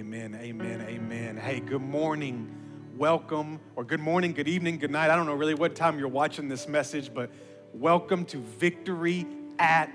[0.00, 1.36] Amen, amen, amen.
[1.36, 2.50] Hey, good morning,
[2.96, 5.10] welcome, or good morning, good evening, good night.
[5.10, 7.30] I don't know really what time you're watching this message, but
[7.74, 9.26] welcome to Victory
[9.58, 9.92] at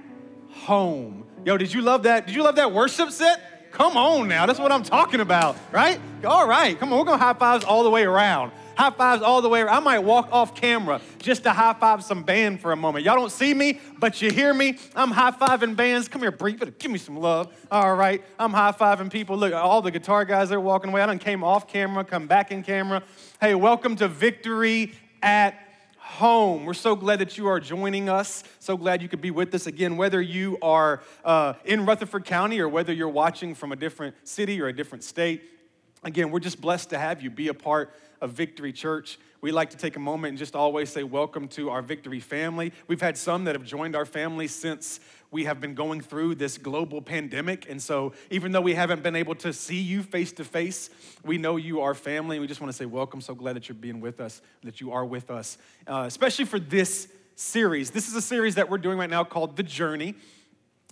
[0.52, 1.26] Home.
[1.44, 2.28] Yo, did you love that?
[2.28, 3.72] Did you love that worship set?
[3.72, 6.00] Come on now, that's what I'm talking about, right?
[6.24, 9.42] All right, come on, we're gonna high fives all the way around high fives all
[9.42, 9.76] the way around.
[9.76, 13.06] I might walk off camera just to high five some band for a moment.
[13.06, 14.78] Y'all don't see me, but you hear me.
[14.96, 16.08] I'm high fiving bands.
[16.08, 16.54] Come here, Bree.
[16.54, 17.54] Give me some love.
[17.72, 18.24] All right.
[18.38, 19.38] I'm high fiving people.
[19.38, 21.02] Look, all the guitar guys are walking away.
[21.02, 23.04] I done came off camera, come back in camera.
[23.42, 25.60] Hey, welcome to Victory at
[25.98, 26.66] home.
[26.66, 28.44] We're so glad that you are joining us.
[28.60, 32.60] So glad you could be with us again, whether you are uh, in Rutherford County
[32.60, 35.42] or whether you're watching from a different city or a different state.
[36.04, 39.20] Again, we're just blessed to have you be a part of Victory Church.
[39.42, 42.74] We like to take a moment and just always say welcome to our Victory family.
[42.88, 45.00] We've had some that have joined our family since
[45.32, 47.70] we have been going through this global pandemic.
[47.70, 50.90] And so, even though we haven't been able to see you face to face,
[51.24, 52.40] we know you are family.
[52.40, 53.22] We just want to say welcome.
[53.22, 56.60] So glad that you're being with us, that you are with us, uh, especially for
[56.60, 57.92] this series.
[57.92, 60.16] This is a series that we're doing right now called The Journey.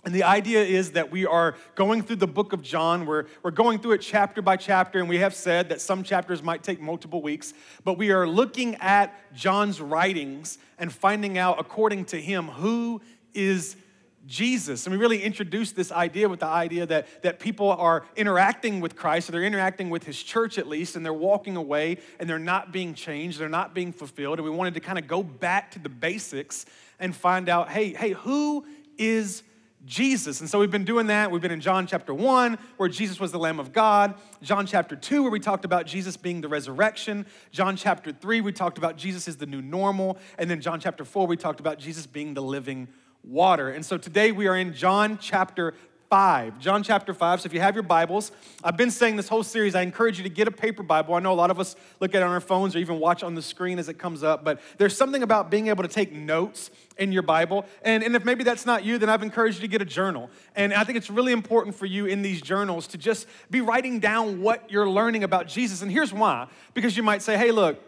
[0.04, 3.06] And the idea is that we are going through the book of John.
[3.06, 6.42] We're, we're going through it chapter by chapter, and we have said that some chapters
[6.42, 12.04] might take multiple weeks, but we are looking at John's writings and finding out, according
[12.06, 13.00] to him, who
[13.32, 13.76] is
[14.26, 14.86] Jesus.
[14.86, 18.96] And we really introduced this idea with the idea that, that people are interacting with
[18.96, 22.38] Christ, or they're interacting with his church at least, and they're walking away and they're
[22.38, 24.38] not being changed, they're not being fulfilled.
[24.38, 26.66] And we wanted to kind of go back to the basics
[26.98, 28.66] and find out hey, hey, who
[28.98, 29.53] is Jesus.
[30.40, 31.30] And so we've been doing that.
[31.30, 34.14] We've been in John chapter 1, where Jesus was the Lamb of God.
[34.42, 37.26] John chapter 2, where we talked about Jesus being the resurrection.
[37.50, 40.18] John chapter 3, we talked about Jesus is the new normal.
[40.38, 42.88] And then John chapter 4, we talked about Jesus being the living
[43.22, 43.68] water.
[43.70, 45.74] And so today we are in John chapter
[46.08, 46.58] 5.
[46.58, 47.40] John chapter 5.
[47.40, 50.24] So if you have your Bibles, I've been saying this whole series, I encourage you
[50.24, 51.14] to get a paper Bible.
[51.14, 53.22] I know a lot of us look at it on our phones or even watch
[53.22, 56.12] on the screen as it comes up, but there's something about being able to take
[56.12, 57.64] notes in your Bible.
[57.82, 60.30] And, and if maybe that's not you, then I've encouraged you to get a journal.
[60.54, 63.98] And I think it's really important for you in these journals to just be writing
[63.98, 65.82] down what you're learning about Jesus.
[65.82, 67.80] And here's why because you might say, hey, look,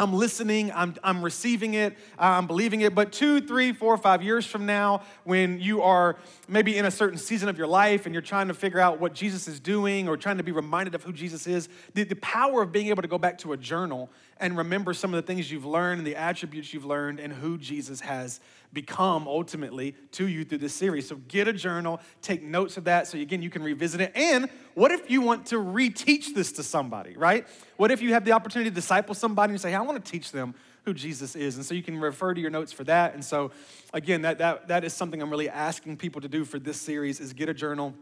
[0.00, 2.94] I'm listening, I'm, I'm receiving it, I'm believing it.
[2.94, 6.16] But two, three, four, five years from now, when you are
[6.48, 9.12] maybe in a certain season of your life and you're trying to figure out what
[9.12, 12.62] Jesus is doing or trying to be reminded of who Jesus is, the, the power
[12.62, 15.52] of being able to go back to a journal and remember some of the things
[15.52, 18.40] you've learned and the attributes you've learned and who Jesus has
[18.72, 21.08] become ultimately to you through this series.
[21.08, 24.12] So get a journal, take notes of that so again you can revisit it.
[24.14, 27.46] And what if you want to reteach this to somebody, right?
[27.76, 30.10] What if you have the opportunity to disciple somebody and say, hey, I want to
[30.10, 30.54] teach them
[30.84, 31.56] who Jesus is.
[31.56, 33.14] And so you can refer to your notes for that.
[33.14, 33.50] And so
[33.92, 37.20] again, that, that, that is something I'm really asking people to do for this series
[37.20, 37.94] is get a journal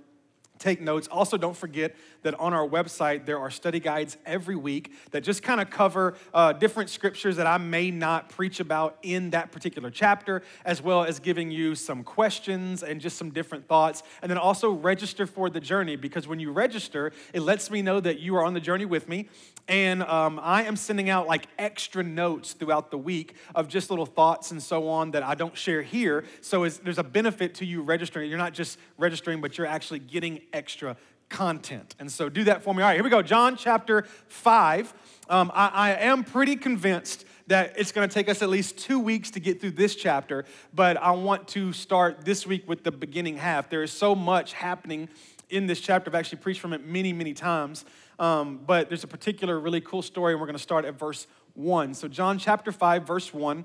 [0.59, 1.09] take notes.
[1.09, 5.43] Also, don't forget that on our website, there are study guides every week that just
[5.43, 9.91] kind of cover uh, different scriptures that I may not preach about in that particular
[9.91, 14.03] chapter, as well as giving you some questions and just some different thoughts.
[14.23, 18.01] And then also register for the journey because when you register, it lets me know
[18.01, 19.29] that you are on the journey with me.
[19.69, 24.07] And um, I am sending out like extra notes throughout the week of just little
[24.07, 26.25] thoughts and so on that I don't share here.
[26.41, 28.31] So there's a benefit to you registering.
[28.31, 30.97] You're not just registering, but you're actually getting extra
[31.29, 31.95] content.
[31.99, 32.83] And so do that for me.
[32.83, 33.23] All right, here we go.
[33.23, 34.95] John chapter 5.
[35.29, 38.99] Um, I, I am pretty convinced that it's going to take us at least two
[38.99, 40.45] weeks to get through this chapter,
[40.75, 43.71] but I want to start this week with the beginning half.
[43.71, 45.09] There is so much happening
[45.49, 46.11] in this chapter.
[46.11, 47.87] I've actually preached from it many, many times,
[48.19, 51.27] um, but there's a particular really cool story, and we're going to start at verse
[51.55, 51.95] 1.
[51.95, 53.65] So, John chapter 5, verse 1.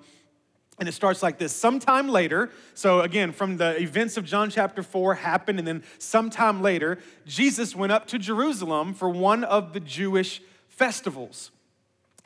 [0.79, 1.55] And it starts like this.
[1.55, 6.61] Sometime later, so again, from the events of John chapter 4 happened, and then sometime
[6.61, 11.51] later, Jesus went up to Jerusalem for one of the Jewish festivals.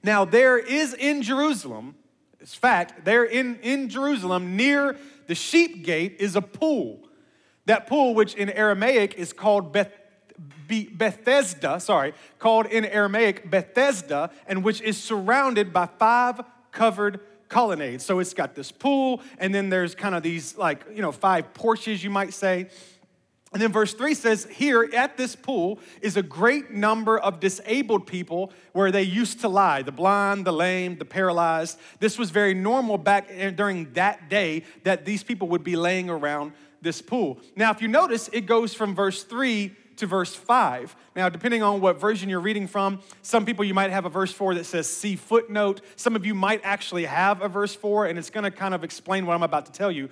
[0.02, 1.96] Now, there is in Jerusalem,
[2.40, 4.98] it's fact, there in, in Jerusalem, near
[5.28, 7.10] the sheep gate, is a pool.
[7.66, 9.92] That pool, which in Aramaic is called Beth,
[10.68, 16.42] Bethesda, sorry, called in Aramaic Bethesda, and which is surrounded by five
[16.72, 17.20] covered
[17.50, 18.04] colonnades.
[18.04, 21.54] So it's got this pool, and then there's kind of these, like, you know, five
[21.54, 22.70] porches, you might say.
[23.54, 28.06] And then verse 3 says, Here at this pool is a great number of disabled
[28.06, 31.80] people where they used to lie the blind, the lame, the paralyzed.
[32.00, 36.52] This was very normal back during that day that these people would be laying around
[36.82, 37.40] this pool.
[37.56, 40.96] Now, if you notice, it goes from verse 3 to verse 5.
[41.16, 44.32] Now, depending on what version you're reading from, some people you might have a verse
[44.32, 45.82] 4 that says see footnote.
[45.96, 48.84] Some of you might actually have a verse 4, and it's going to kind of
[48.84, 50.10] explain what I'm about to tell you.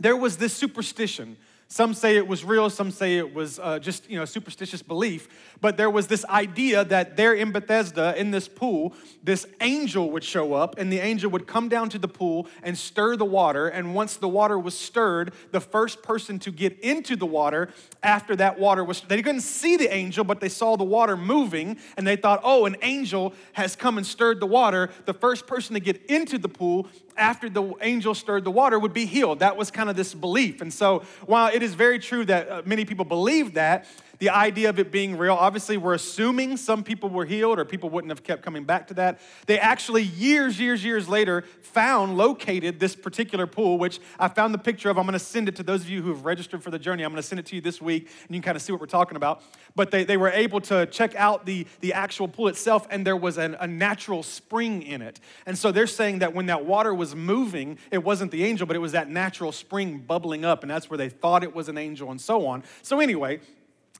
[0.00, 1.36] There was this superstition
[1.72, 5.26] Some say it was real, some say it was uh, just you know superstitious belief.
[5.62, 8.92] But there was this idea that there in Bethesda, in this pool,
[9.22, 12.76] this angel would show up, and the angel would come down to the pool and
[12.76, 13.68] stir the water.
[13.68, 17.70] And once the water was stirred, the first person to get into the water
[18.02, 21.78] after that water was they couldn't see the angel, but they saw the water moving,
[21.96, 24.90] and they thought, oh, an angel has come and stirred the water.
[25.06, 28.92] The first person to get into the pool after the angel stirred the water would
[28.92, 29.40] be healed.
[29.40, 30.60] That was kind of this belief.
[30.60, 33.86] And so, while it is very true that uh, many people believe that,
[34.22, 37.90] the idea of it being real, obviously, we're assuming some people were healed or people
[37.90, 39.18] wouldn't have kept coming back to that.
[39.46, 44.58] They actually, years, years, years later, found, located this particular pool, which I found the
[44.58, 44.96] picture of.
[44.96, 47.02] I'm going to send it to those of you who have registered for the journey.
[47.02, 48.70] I'm going to send it to you this week, and you can kind of see
[48.70, 49.42] what we're talking about.
[49.74, 53.16] But they, they were able to check out the, the actual pool itself, and there
[53.16, 55.18] was an, a natural spring in it.
[55.46, 58.76] And so they're saying that when that water was moving, it wasn't the angel, but
[58.76, 61.76] it was that natural spring bubbling up, and that's where they thought it was an
[61.76, 62.62] angel, and so on.
[62.82, 63.40] So, anyway,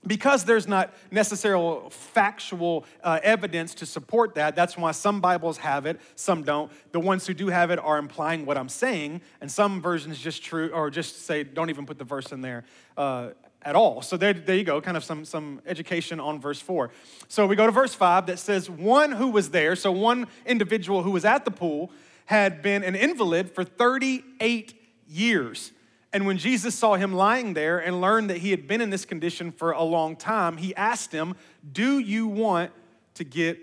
[0.06, 5.86] because there's not necessarily factual uh, evidence to support that, that's why some Bibles have
[5.86, 6.72] it, some don't.
[6.92, 10.42] The ones who do have it are implying what I'm saying, and some versions just
[10.42, 12.64] true or just say don't even put the verse in there
[12.96, 13.30] uh,
[13.62, 14.02] at all.
[14.02, 16.90] So there, there you go, kind of some, some education on verse four.
[17.28, 21.02] So we go to verse five that says, One who was there, so one individual
[21.02, 21.90] who was at the pool,
[22.26, 24.74] had been an invalid for 38
[25.08, 25.72] years.
[26.12, 29.04] And when Jesus saw him lying there and learned that he had been in this
[29.04, 31.36] condition for a long time, he asked him,
[31.72, 32.70] Do you want
[33.14, 33.58] to get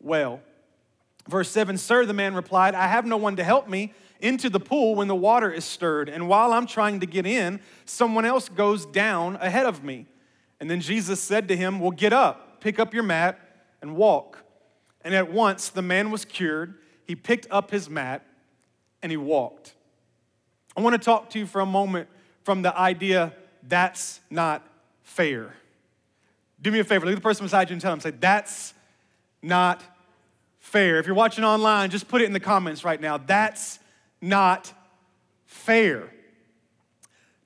[0.00, 0.40] well?
[1.28, 4.60] Verse 7 Sir, the man replied, I have no one to help me into the
[4.60, 6.08] pool when the water is stirred.
[6.08, 10.06] And while I'm trying to get in, someone else goes down ahead of me.
[10.60, 13.38] And then Jesus said to him, Well, get up, pick up your mat,
[13.80, 14.44] and walk.
[15.02, 16.74] And at once the man was cured.
[17.06, 18.24] He picked up his mat
[19.02, 19.73] and he walked.
[20.76, 22.08] I want to talk to you for a moment
[22.42, 23.32] from the idea
[23.68, 24.66] that's not
[25.02, 25.54] fair.
[26.60, 28.74] Do me a favor, look at the person beside you and tell them, say, that's
[29.42, 29.82] not
[30.58, 30.98] fair.
[30.98, 33.18] If you're watching online, just put it in the comments right now.
[33.18, 33.78] That's
[34.20, 34.72] not
[35.46, 36.10] fair.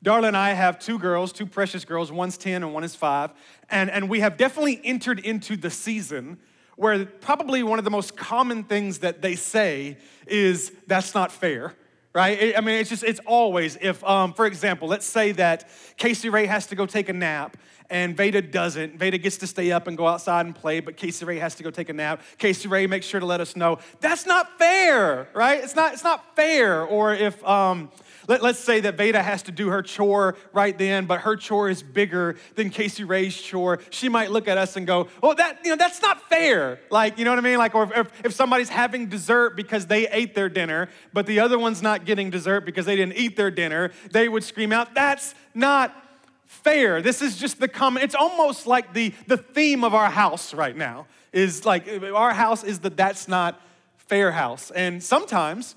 [0.04, 2.12] Darla and I have two girls, two precious girls.
[2.12, 3.32] One's 10 and one is five.
[3.69, 6.38] And, and we have definitely entered into the season
[6.76, 9.98] where probably one of the most common things that they say
[10.28, 11.75] is, that's not fair
[12.14, 12.55] right?
[12.56, 16.46] I mean, it's just, it's always, if, um, for example, let's say that Casey Ray
[16.46, 17.56] has to go take a nap
[17.90, 18.99] and Veda doesn't.
[18.99, 21.62] Veda gets to stay up and go outside and play, but Casey Ray has to
[21.62, 22.20] go take a nap.
[22.37, 23.78] Casey Ray makes sure to let us know.
[24.00, 25.62] That's not fair, right?
[25.62, 26.82] It's not, it's not fair.
[26.82, 27.90] Or if, um,
[28.28, 31.70] let, us say that Veda has to do her chore right then, but her chore
[31.70, 33.80] is bigger than Casey Ray's chore.
[33.88, 37.19] She might look at us and go, "Well, that you know that's not fair." Like
[37.19, 37.58] you know what I mean?
[37.58, 41.58] Like, or if, if somebody's having dessert because they ate their dinner, but the other
[41.58, 45.34] one's not getting dessert because they didn't eat their dinner, they would scream out, "That's
[45.54, 46.04] not."
[46.46, 50.54] fair this is just the common it's almost like the the theme of our house
[50.54, 53.60] right now is like our house is the that's not
[53.98, 55.76] fair house and sometimes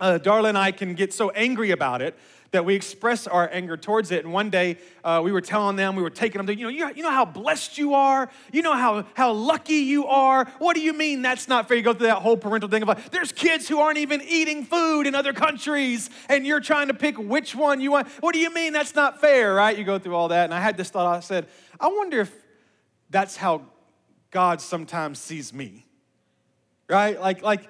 [0.00, 2.16] uh, Darla and I can get so angry about it
[2.52, 4.24] that we express our anger towards it.
[4.24, 6.70] And one day uh, we were telling them, we were taking them to, you know,
[6.70, 8.30] you, you know how blessed you are?
[8.52, 10.46] You know how, how lucky you are?
[10.58, 11.76] What do you mean that's not fair?
[11.76, 14.64] You go through that whole parental thing of like, there's kids who aren't even eating
[14.64, 18.08] food in other countries and you're trying to pick which one you want.
[18.20, 19.76] What do you mean that's not fair, right?
[19.76, 20.44] You go through all that.
[20.44, 21.48] And I had this thought, I said,
[21.80, 22.32] I wonder if
[23.10, 23.62] that's how
[24.30, 25.84] God sometimes sees me,
[26.88, 27.20] right?
[27.20, 27.68] Like, like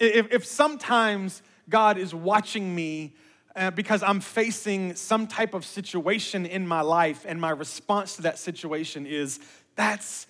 [0.00, 3.14] if, if sometimes God is watching me
[3.56, 8.22] uh, because I'm facing some type of situation in my life, and my response to
[8.22, 9.38] that situation is,
[9.76, 10.26] that's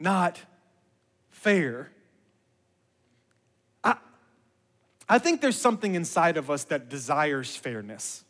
[0.00, 0.40] not
[1.30, 1.90] fair.
[3.82, 3.96] I,
[5.08, 8.24] I think there's something inside of us that desires fairness,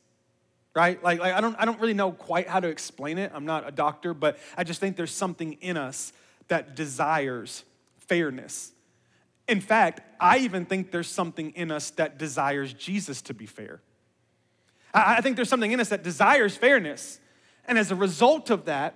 [0.75, 1.03] right?
[1.03, 3.31] Like, like I, don't, I don't really know quite how to explain it.
[3.33, 6.13] I'm not a doctor, but I just think there's something in us
[6.49, 7.65] that desires
[7.99, 8.73] fairness.
[9.47, 13.81] In fact, I even think there's something in us that desires Jesus to be fair.
[14.93, 17.19] I think there's something in us that desires fairness.
[17.67, 18.95] And as a result of that,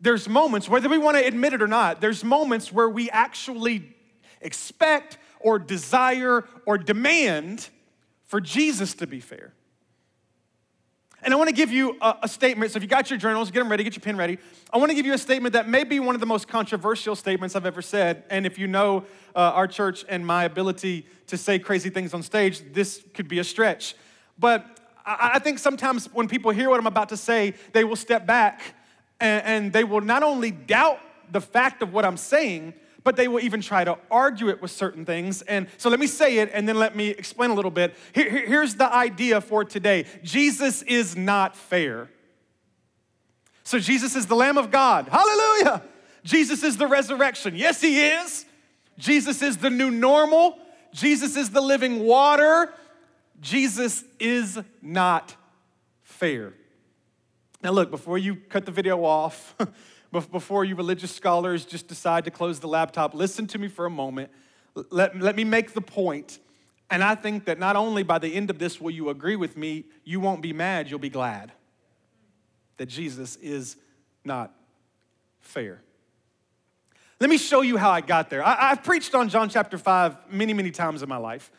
[0.00, 3.94] there's moments, whether we want to admit it or not, there's moments where we actually
[4.40, 7.68] expect or desire or demand
[8.24, 9.52] for Jesus to be fair.
[11.24, 12.72] And I want to give you a, a, statement.
[12.72, 14.38] So if you got your journals, get them ready, get your pen ready.
[14.72, 17.14] I want to give you a statement that may be one of the most controversial
[17.14, 18.24] statements I've ever said.
[18.28, 19.04] And if you know
[19.36, 23.38] uh, our church and my ability to say crazy things on stage, this could be
[23.38, 23.94] a stretch.
[24.38, 24.66] But
[25.06, 28.26] I, I think sometimes when people hear what I'm about to say, they will step
[28.26, 28.74] back
[29.20, 30.98] and, and they will not only doubt
[31.30, 34.70] the fact of what I'm saying, but they will even try to argue it with
[34.70, 35.42] certain things.
[35.42, 37.94] And so let me say it and then let me explain a little bit.
[38.14, 42.08] Here, here's the idea for today Jesus is not fair.
[43.64, 45.08] So Jesus is the Lamb of God.
[45.08, 45.82] Hallelujah.
[46.24, 47.54] Jesus is the resurrection.
[47.56, 48.44] Yes, He is.
[48.98, 50.58] Jesus is the new normal.
[50.92, 52.72] Jesus is the living water.
[53.40, 55.34] Jesus is not
[56.02, 56.54] fair.
[57.62, 59.54] Now, look, before you cut the video off,
[60.12, 63.90] before you religious scholars just decide to close the laptop, listen to me for a
[63.90, 64.30] moment.
[64.90, 66.38] Let, let me make the point.
[66.90, 69.56] And I think that not only by the end of this will you agree with
[69.56, 71.52] me, you won't be mad, you'll be glad
[72.76, 73.76] that Jesus is
[74.24, 74.52] not
[75.40, 75.80] fair.
[77.18, 78.44] Let me show you how I got there.
[78.44, 81.50] I, have preached on John chapter 5 many, many times in my life.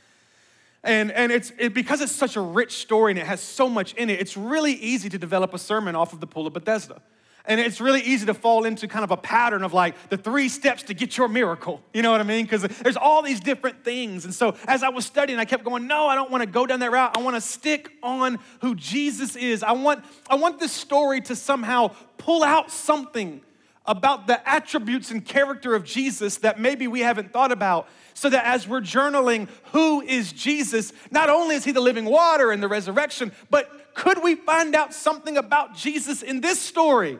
[0.83, 3.93] And, and it's it, because it's such a rich story and it has so much
[3.93, 7.01] in it, it's really easy to develop a sermon off of the pool of Bethesda.
[7.45, 10.47] And it's really easy to fall into kind of a pattern of like the three
[10.47, 11.81] steps to get your miracle.
[11.93, 12.45] You know what I mean?
[12.45, 14.23] Because there's all these different things.
[14.23, 16.65] And so as I was studying, I kept going, no, I don't want to go
[16.65, 17.17] down that route.
[17.17, 19.61] I want to stick on who Jesus is.
[19.61, 23.41] I want, I want this story to somehow pull out something
[23.85, 28.45] about the attributes and character of Jesus that maybe we haven't thought about so that
[28.45, 30.93] as we're journaling, who is Jesus?
[31.11, 34.93] Not only is he the living water and the resurrection, but could we find out
[34.93, 37.19] something about Jesus in this story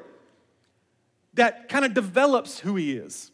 [1.35, 3.31] that kind of develops who he is?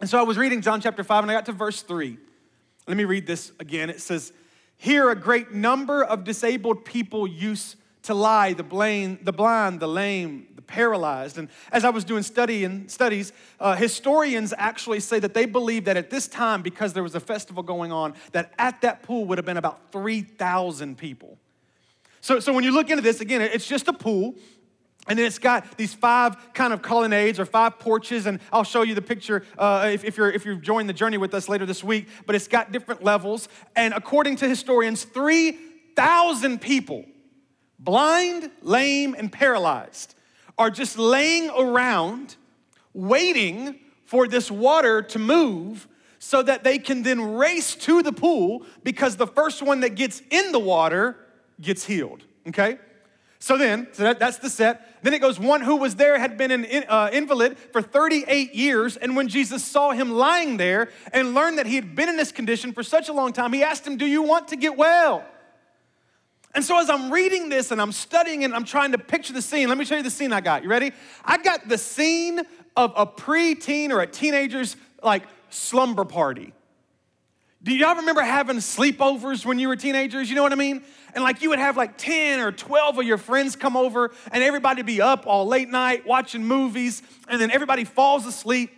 [0.00, 2.18] And so I was reading John chapter 5 and I got to verse 3.
[2.86, 3.90] Let me read this again.
[3.90, 4.32] It says,
[4.76, 9.88] Here a great number of disabled people used to lie the, blind, the blind, the
[9.88, 11.38] lame, the paralyzed.
[11.38, 15.86] And as I was doing study and studies, uh, historians actually say that they believe
[15.86, 19.24] that at this time, because there was a festival going on, that at that pool
[19.26, 21.38] would have been about 3,000 people.
[22.20, 24.34] So, so when you look into this, again, it's just a pool.
[25.06, 28.82] And then it's got these five kind of colonnades or five porches, and I'll show
[28.82, 31.66] you the picture uh, if, if, you're if you've joined the journey with us later
[31.66, 32.08] this week.
[32.26, 35.58] But it's got different levels, and according to historians, three
[35.94, 37.04] thousand people
[37.78, 40.14] blind, lame, and paralyzed,
[40.56, 42.36] are just laying around
[42.94, 45.86] waiting for this water to move
[46.18, 50.22] so that they can then race to the pool because the first one that gets
[50.30, 51.16] in the water
[51.60, 52.22] gets healed.
[52.48, 52.78] Okay?
[53.38, 54.93] So then, so that, that's the set.
[55.04, 58.96] Then it goes, one who was there had been an uh, invalid for 38 years.
[58.96, 62.32] And when Jesus saw him lying there and learned that he had been in this
[62.32, 65.22] condition for such a long time, he asked him, Do you want to get well?
[66.54, 69.42] And so as I'm reading this and I'm studying and I'm trying to picture the
[69.42, 70.62] scene, let me show you the scene I got.
[70.62, 70.92] You ready?
[71.22, 72.40] I got the scene
[72.74, 76.54] of a preteen or a teenager's like slumber party.
[77.62, 80.30] Do y'all remember having sleepovers when you were teenagers?
[80.30, 80.82] You know what I mean?
[81.14, 84.42] And like you would have like 10 or 12 of your friends come over and
[84.42, 88.70] everybody be up all late night watching movies and then everybody falls asleep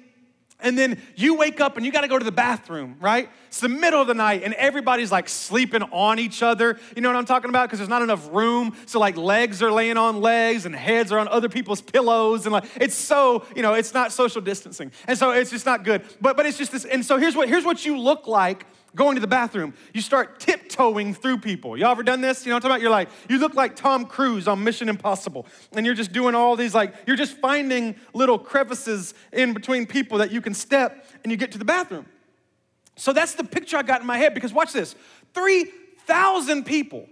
[0.60, 3.28] and then you wake up and you got to go to the bathroom, right?
[3.48, 6.78] It's the middle of the night and everybody's like sleeping on each other.
[6.94, 7.68] You know what I'm talking about?
[7.68, 8.74] Because there's not enough room.
[8.86, 12.46] So, like, legs are laying on legs and heads are on other people's pillows.
[12.46, 14.92] And, like, it's so, you know, it's not social distancing.
[15.06, 16.02] And so it's just not good.
[16.22, 16.86] But, but it's just this.
[16.86, 18.64] And so here's what, here's what you look like
[18.96, 21.76] going to the bathroom, you start tiptoeing through people.
[21.76, 22.44] Y'all ever done this?
[22.44, 22.80] You know what I'm talking about?
[22.82, 25.46] You're like, you look like Tom Cruise on Mission Impossible.
[25.72, 30.18] And you're just doing all these, like, you're just finding little crevices in between people
[30.18, 32.06] that you can step and you get to the bathroom.
[32.96, 34.96] So that's the picture I got in my head because watch this
[35.34, 37.06] 3,000 people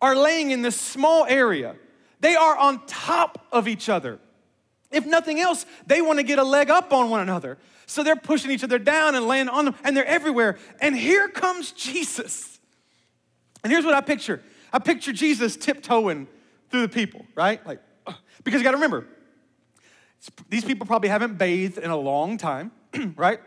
[0.00, 1.76] are laying in this small area.
[2.20, 4.18] They are on top of each other.
[4.90, 7.58] If nothing else, they want to get a leg up on one another.
[7.90, 10.58] So they're pushing each other down and laying on them, and they're everywhere.
[10.80, 12.60] And here comes Jesus.
[13.64, 14.40] And here's what I picture
[14.72, 16.28] I picture Jesus tiptoeing
[16.70, 17.66] through the people, right?
[17.66, 17.80] Like,
[18.44, 19.08] because you got to remember,
[20.48, 22.70] these people probably haven't bathed in a long time,
[23.16, 23.40] right?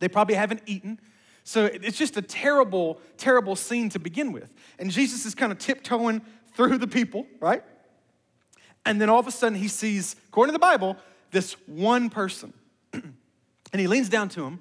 [0.00, 1.00] They probably haven't eaten.
[1.42, 4.52] So it's just a terrible, terrible scene to begin with.
[4.78, 6.20] And Jesus is kind of tiptoeing
[6.54, 7.64] through the people, right?
[8.84, 10.98] And then all of a sudden he sees, according to the Bible,
[11.30, 12.52] this one person
[13.72, 14.60] and he leans down to him.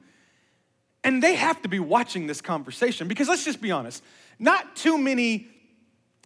[1.04, 4.04] And they have to be watching this conversation because let's just be honest,
[4.38, 5.48] not too many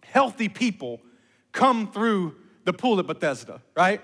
[0.04, 1.00] healthy people
[1.52, 4.02] come through the pool at Bethesda, right?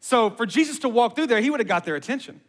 [0.00, 2.40] So for Jesus to walk through there, he would have got their attention.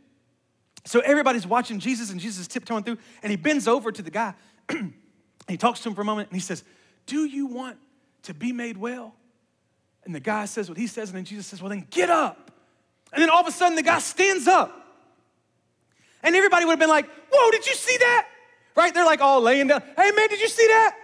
[0.86, 4.12] So everybody's watching Jesus and Jesus is tiptoeing through, and he bends over to the
[4.12, 4.34] guy.
[5.48, 6.64] he talks to him for a moment and he says,
[7.06, 7.78] Do you want
[8.24, 9.16] to be made well?
[10.06, 12.52] And the guy says what he says, and then Jesus says, Well, then get up.
[13.12, 14.87] And then all of a sudden, the guy stands up.
[16.24, 18.28] And everybody would have been like, Whoa, did you see that?
[18.76, 18.94] Right?
[18.94, 19.82] They're like all laying down.
[19.96, 20.96] Hey, man, did you see that?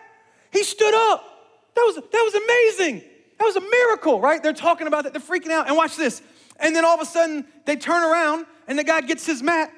[0.52, 1.24] He stood up.
[1.76, 3.04] That was, that was amazing.
[3.40, 4.42] That was a miracle, right?
[4.42, 5.14] They're talking about that.
[5.14, 5.68] They're freaking out.
[5.68, 6.22] And watch this.
[6.60, 9.74] And then all of a sudden, they turn around and the guy gets his mat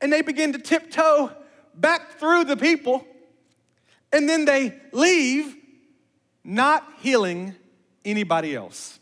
[0.00, 1.32] and they begin to tiptoe
[1.74, 3.06] back through the people.
[4.12, 5.56] And then they leave,
[6.44, 7.54] not healing
[8.04, 8.98] anybody else.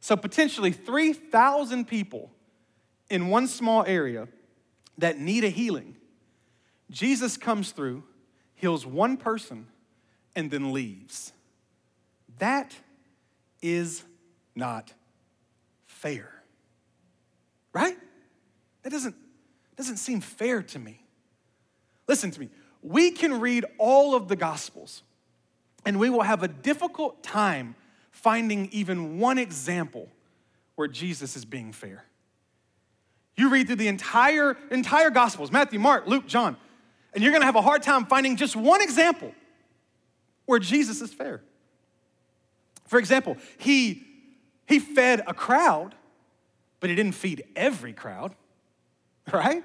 [0.00, 2.30] So, potentially 3,000 people
[3.10, 4.28] in one small area
[4.98, 5.96] that need a healing.
[6.90, 8.02] Jesus comes through,
[8.54, 9.66] heals one person,
[10.34, 11.32] and then leaves.
[12.38, 12.74] That
[13.62, 14.04] is
[14.54, 14.92] not
[15.86, 16.32] fair.
[17.72, 17.96] Right?
[18.82, 19.14] That doesn't,
[19.76, 21.04] doesn't seem fair to me.
[22.06, 22.48] Listen to me.
[22.82, 25.02] We can read all of the Gospels,
[25.84, 27.74] and we will have a difficult time
[28.10, 30.08] finding even one example
[30.76, 32.04] where Jesus is being fair.
[33.38, 36.58] You read through the entire, entire Gospels Matthew, Mark, Luke, John
[37.18, 39.32] and you're gonna have a hard time finding just one example
[40.46, 41.42] where Jesus is fair.
[42.86, 44.04] For example, he,
[44.66, 45.94] he fed a crowd,
[46.80, 48.34] but he didn't feed every crowd,
[49.32, 49.64] right?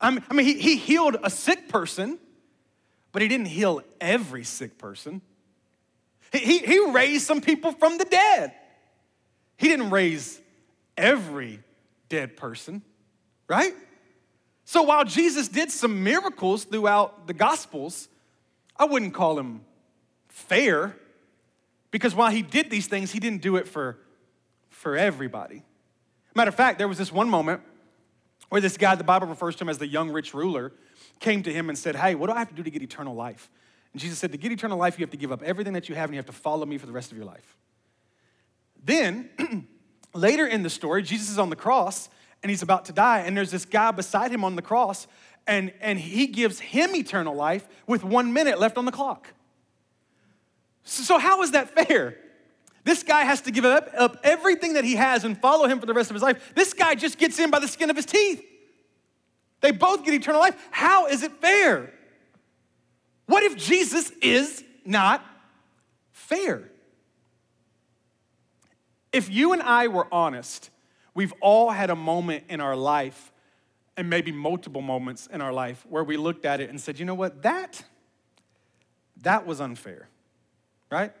[0.00, 2.18] I mean, he, he healed a sick person,
[3.12, 5.20] but he didn't heal every sick person.
[6.32, 8.52] He, he raised some people from the dead.
[9.56, 10.40] He didn't raise
[10.96, 11.60] every
[12.12, 12.82] dead person,
[13.48, 13.72] right?
[14.66, 18.10] So while Jesus did some miracles throughout the Gospels,
[18.76, 19.62] I wouldn't call him
[20.28, 20.94] fair
[21.90, 23.98] because while he did these things, he didn't do it for,
[24.68, 25.62] for everybody.
[26.34, 27.62] Matter of fact, there was this one moment
[28.50, 30.70] where this guy, the Bible refers to him as the young rich ruler,
[31.18, 33.14] came to him and said, Hey, what do I have to do to get eternal
[33.14, 33.50] life?
[33.94, 35.94] And Jesus said, To get eternal life, you have to give up everything that you
[35.94, 37.56] have and you have to follow me for the rest of your life.
[38.84, 39.30] Then,
[40.14, 42.08] later in the story, Jesus is on the cross
[42.42, 43.20] and he's about to die.
[43.20, 45.06] And there's this guy beside him on the cross,
[45.46, 49.32] and, and he gives him eternal life with one minute left on the clock.
[50.84, 52.16] So, how is that fair?
[52.84, 55.86] This guy has to give up, up everything that he has and follow him for
[55.86, 56.52] the rest of his life.
[56.56, 58.44] This guy just gets in by the skin of his teeth.
[59.60, 60.56] They both get eternal life.
[60.72, 61.92] How is it fair?
[63.26, 65.24] What if Jesus is not
[66.10, 66.71] fair?
[69.12, 70.70] If you and I were honest
[71.14, 73.32] We've all had a moment in our life,
[73.96, 77.04] and maybe multiple moments in our life, where we looked at it and said, you
[77.04, 77.84] know what, that,
[79.20, 80.08] that was unfair,
[80.90, 81.12] right?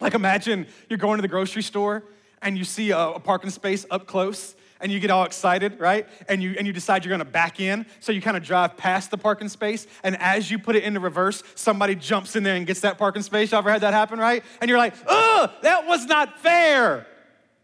[0.00, 2.04] Like imagine you're going to the grocery store
[2.40, 6.06] and you see a, a parking space up close and you get all excited, right?
[6.28, 7.86] And you and you decide you're gonna back in.
[8.00, 11.00] So you kind of drive past the parking space, and as you put it into
[11.00, 13.52] reverse, somebody jumps in there and gets that parking space.
[13.52, 14.42] You ever had that happen, right?
[14.60, 17.06] And you're like, oh, that was not fair.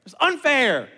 [0.05, 0.88] It's unfair.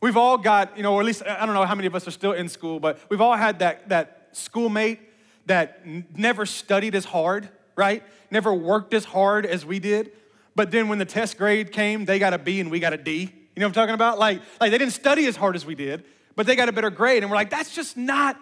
[0.00, 2.06] We've all got, you know, or at least I don't know how many of us
[2.06, 5.00] are still in school, but we've all had that, that schoolmate
[5.46, 8.02] that n- never studied as hard, right?
[8.30, 10.12] Never worked as hard as we did.
[10.54, 12.98] But then when the test grade came, they got a B and we got a
[12.98, 13.32] D.
[13.56, 14.18] You know what I'm talking about?
[14.18, 16.04] Like, like they didn't study as hard as we did,
[16.36, 17.22] but they got a better grade.
[17.22, 18.38] And we're like, that's just not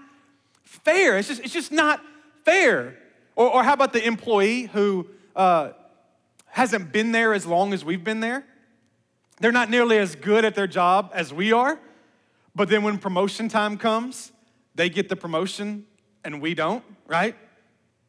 [0.64, 1.16] fair.
[1.16, 2.02] It's just, it's just not
[2.44, 2.98] fair.
[3.36, 5.70] Or, or how about the employee who uh,
[6.46, 8.44] hasn't been there as long as we've been there?
[9.38, 11.78] They're not nearly as good at their job as we are,
[12.56, 14.32] but then when promotion time comes,
[14.74, 15.86] they get the promotion
[16.24, 17.36] and we don't, right?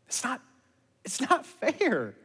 [0.08, 0.42] It's not,
[1.04, 2.16] it's not fair.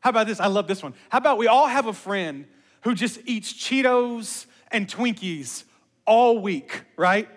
[0.00, 0.40] How about this?
[0.40, 0.94] I love this one.
[1.10, 2.46] How about we all have a friend
[2.88, 5.64] who just eats Cheetos and Twinkies
[6.06, 7.28] all week, right?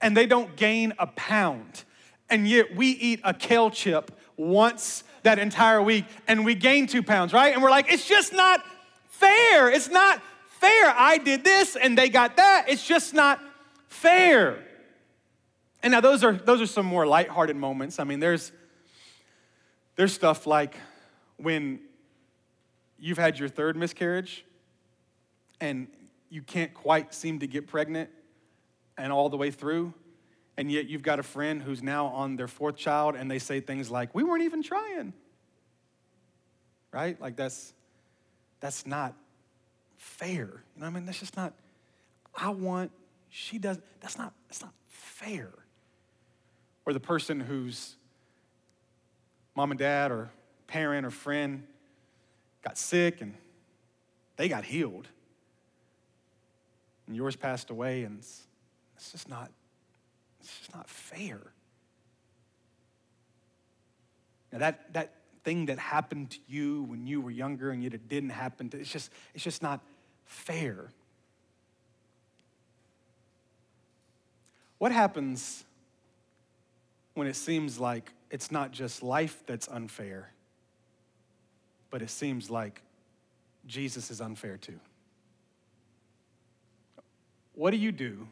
[0.00, 1.82] And they don't gain a pound.
[2.28, 7.02] And yet we eat a kale chip once that entire week and we gain two
[7.02, 7.52] pounds, right?
[7.52, 8.64] And we're like, it's just not
[9.08, 9.68] fair.
[9.68, 10.22] It's not
[10.60, 10.94] fair.
[10.96, 12.66] I did this and they got that.
[12.68, 13.40] It's just not
[13.88, 14.64] fair.
[15.82, 17.98] And now those are those are some more lighthearted moments.
[17.98, 18.52] I mean, there's
[19.96, 20.76] there's stuff like
[21.36, 21.80] when
[22.96, 24.44] you've had your third miscarriage
[25.60, 25.88] and
[26.28, 28.10] you can't quite seem to get pregnant
[28.96, 29.92] and all the way through
[30.56, 33.60] and yet you've got a friend who's now on their fourth child and they say
[33.60, 35.12] things like we weren't even trying
[36.92, 37.72] right like that's
[38.60, 39.14] that's not
[39.96, 40.62] fair.
[40.74, 41.06] You know what I mean?
[41.06, 41.52] That's just not,
[42.34, 42.90] I want,
[43.28, 45.50] she does, that's not, that's not fair.
[46.86, 47.96] Or the person whose
[49.54, 50.30] mom and dad or
[50.66, 51.66] parent or friend
[52.62, 53.34] got sick and
[54.36, 55.08] they got healed.
[57.10, 58.46] And yours passed away, and it's,
[58.94, 59.50] it's just not,
[60.38, 61.40] it's just not fair.
[64.52, 68.08] Now that that thing that happened to you when you were younger and yet it
[68.08, 69.80] didn't happen to it's just it's just not
[70.24, 70.90] fair
[74.78, 75.64] what happens
[77.14, 80.30] when it seems like it's not just life that's unfair
[81.90, 82.82] but it seems like
[83.66, 84.78] jesus is unfair too
[87.60, 88.26] what do you do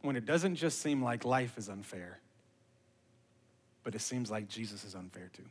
[0.00, 2.18] when it doesn't just seem like life is unfair
[3.84, 5.44] but it seems like jesus is unfair too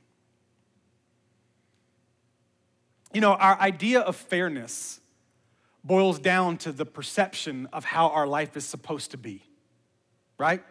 [3.15, 4.99] You know, our idea of fairness
[5.85, 9.41] boils down to the perception of how our life is supposed to be,
[10.37, 10.61] right?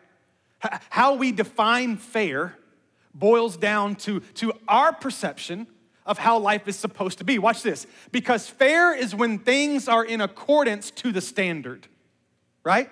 [0.90, 2.58] How we define fair
[3.14, 5.66] boils down to, to our perception
[6.06, 7.38] of how life is supposed to be.
[7.38, 7.86] Watch this.
[8.12, 11.86] Because fair is when things are in accordance to the standard,
[12.62, 12.90] right?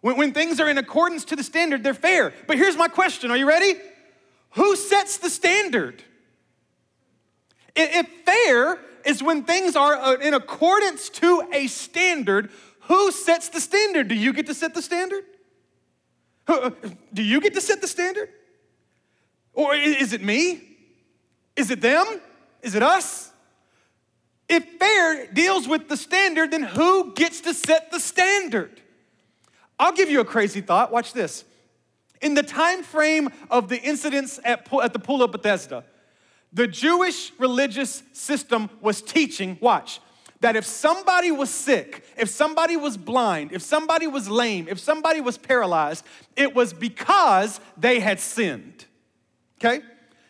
[0.00, 2.32] When, when things are in accordance to the standard, they're fair.
[2.46, 3.74] But here's my question Are you ready?
[4.52, 6.02] Who sets the standard?
[7.74, 12.50] If fair is when things are uh, in accordance to a standard,
[12.80, 14.08] who sets the standard?
[14.08, 15.24] Do you get to set the standard?
[16.46, 16.70] Uh,
[17.14, 18.28] do you get to set the standard?
[19.54, 20.60] Or is it me?
[21.56, 22.20] Is it them?
[22.62, 23.30] Is it us?
[24.48, 28.80] If fair deals with the standard, then who gets to set the standard?
[29.78, 30.92] I'll give you a crazy thought.
[30.92, 31.44] Watch this.
[32.20, 35.84] In the time frame of the incidents at, at the pool of Bethesda,
[36.52, 40.00] the Jewish religious system was teaching, watch,
[40.40, 45.20] that if somebody was sick, if somebody was blind, if somebody was lame, if somebody
[45.20, 46.04] was paralyzed,
[46.36, 48.84] it was because they had sinned.
[49.58, 49.80] Okay?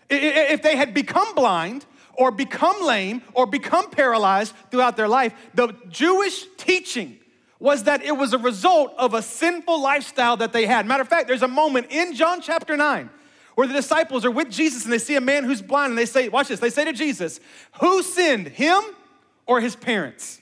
[0.08, 5.74] If they had become blind or become lame or become paralyzed throughout their life, the
[5.88, 7.18] Jewish teaching
[7.58, 10.84] was that it was a result of a sinful lifestyle that they had.
[10.84, 13.08] Matter of fact, there's a moment in John chapter 9
[13.54, 16.06] where the disciples are with Jesus and they see a man who's blind and they
[16.06, 17.38] say, Watch this, they say to Jesus,
[17.80, 18.82] Who sinned, him
[19.46, 20.40] or his parents?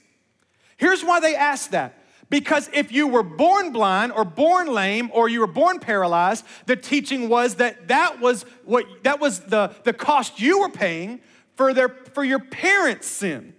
[0.77, 1.97] Here's why they ask that.
[2.31, 6.77] Because if you were born blind or born lame or you were born paralyzed, the
[6.77, 11.19] teaching was that that was what that was the, the cost you were paying
[11.61, 13.53] for their for your parents' sin.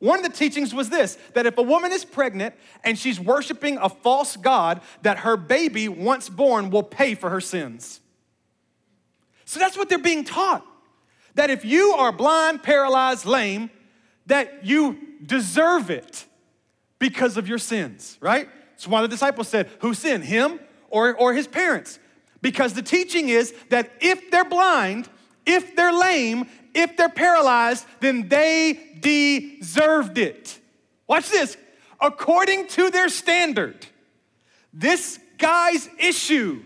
[0.00, 3.78] One of the teachings was this that if a woman is pregnant and she's worshiping
[3.78, 8.00] a false god, that her baby, once born, will pay for her sins.
[9.46, 10.62] So that's what they're being taught.
[11.36, 13.70] That if you are blind, paralyzed, lame,
[14.26, 16.26] that you deserve it
[16.98, 18.46] because of your sins, right?
[18.76, 21.98] So one of the disciples said, Who sinned, him or, or his parents?
[22.42, 25.08] Because the teaching is that if they're blind,
[25.46, 30.58] if they're lame, if they're paralyzed, then they deserved it.
[31.06, 31.56] Watch this.
[32.00, 33.86] According to their standard,
[34.72, 36.62] this guy's issue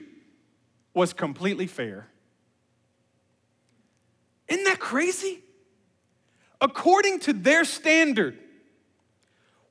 [0.94, 2.08] was completely fair.
[4.48, 5.40] Isn't that crazy?
[6.60, 8.38] According to their standard,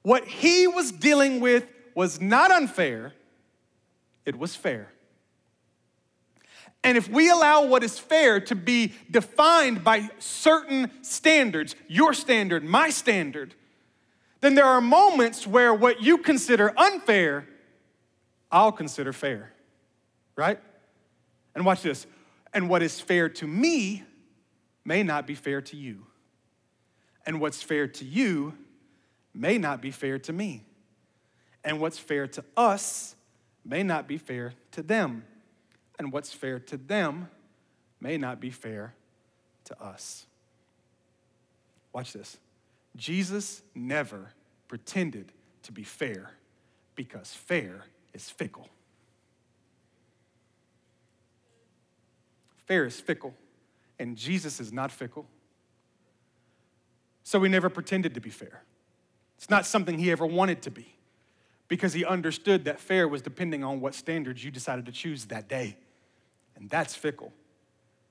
[0.01, 3.13] what he was dealing with was not unfair,
[4.25, 4.91] it was fair.
[6.85, 12.63] And if we allow what is fair to be defined by certain standards, your standard,
[12.63, 13.55] my standard,
[14.41, 17.47] then there are moments where what you consider unfair,
[18.51, 19.51] I'll consider fair,
[20.35, 20.59] right?
[21.55, 22.05] And watch this.
[22.53, 24.03] And what is fair to me
[24.85, 26.05] may not be fair to you.
[27.25, 28.53] And what's fair to you
[29.33, 30.61] may not be fair to me.
[31.63, 33.15] And what's fair to us
[33.65, 35.23] may not be fair to them.
[35.97, 37.29] And what's fair to them
[37.99, 38.93] may not be fair
[39.65, 40.25] to us.
[41.93, 42.37] Watch this.
[42.95, 44.31] Jesus never
[44.67, 45.31] pretended
[45.63, 46.31] to be fair
[46.95, 48.69] because fair is fickle.
[52.65, 53.33] Fair is fickle
[53.99, 55.25] and Jesus is not fickle.
[57.23, 58.63] So he never pretended to be fair.
[59.37, 60.95] It's not something he ever wanted to be
[61.67, 65.47] because he understood that fair was depending on what standards you decided to choose that
[65.49, 65.77] day.
[66.55, 67.33] And that's fickle.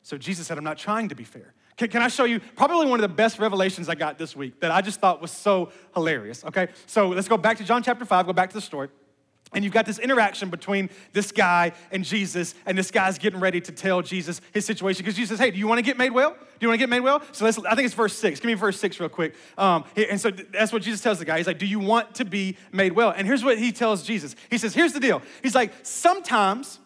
[0.02, 1.54] So Jesus said, I'm not trying to be fair.
[1.76, 4.60] Can, can, I show you probably one of the best revelations I got this week
[4.60, 6.44] that I just thought was so hilarious?
[6.44, 8.88] Okay, so let's go back to John chapter 5, go back to the story.
[9.54, 13.60] And you've got this interaction between this guy and Jesus, and this guy's getting ready
[13.60, 16.10] to tell Jesus his situation because Jesus says, "Hey, do you want to get made
[16.10, 16.32] well?
[16.32, 17.58] Do you want to get made well?" So let's.
[17.58, 18.40] I think it's verse six.
[18.40, 19.34] Give me verse six real quick.
[19.56, 21.38] Um, and so that's what Jesus tells the guy.
[21.38, 24.34] He's like, "Do you want to be made well?" And here's what he tells Jesus.
[24.50, 26.80] He says, "Here's the deal." He's like, "Sometimes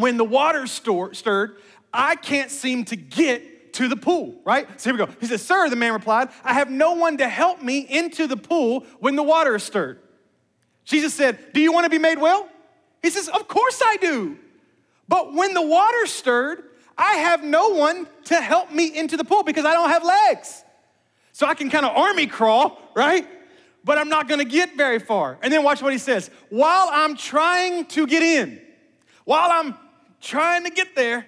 [0.00, 1.56] when the water's stirred,
[1.92, 4.68] I can't seem to get to the pool." Right.
[4.80, 5.12] So here we go.
[5.20, 8.36] He says, "Sir," the man replied, "I have no one to help me into the
[8.36, 10.00] pool when the water is stirred."
[10.88, 12.48] Jesus said, Do you want to be made well?
[13.02, 14.38] He says, Of course I do.
[15.06, 16.64] But when the water stirred,
[16.96, 20.64] I have no one to help me into the pool because I don't have legs.
[21.32, 23.28] So I can kind of army crawl, right?
[23.84, 25.38] But I'm not gonna get very far.
[25.42, 26.30] And then watch what he says.
[26.48, 28.58] While I'm trying to get in,
[29.26, 29.74] while I'm
[30.20, 31.26] trying to get there,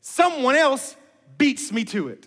[0.00, 0.96] someone else
[1.38, 2.26] beats me to it.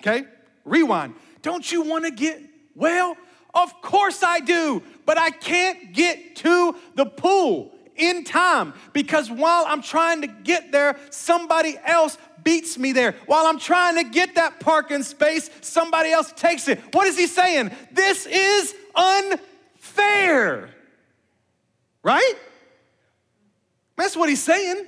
[0.00, 0.26] Okay?
[0.64, 1.14] Rewind.
[1.42, 2.40] Don't you wanna get
[2.74, 3.16] well?
[3.54, 9.64] Of course I do, but I can't get to the pool in time because while
[9.66, 13.14] I'm trying to get there, somebody else beats me there.
[13.26, 16.78] While I'm trying to get that parking space, somebody else takes it.
[16.92, 17.70] What is he saying?
[17.90, 20.70] This is unfair.
[22.02, 22.34] Right?
[23.96, 24.86] That's what he's saying.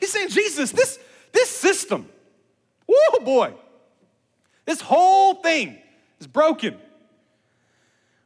[0.00, 0.98] He's saying, Jesus, this,
[1.32, 2.08] this system,
[2.88, 3.54] oh boy,
[4.64, 5.78] this whole thing
[6.18, 6.76] is broken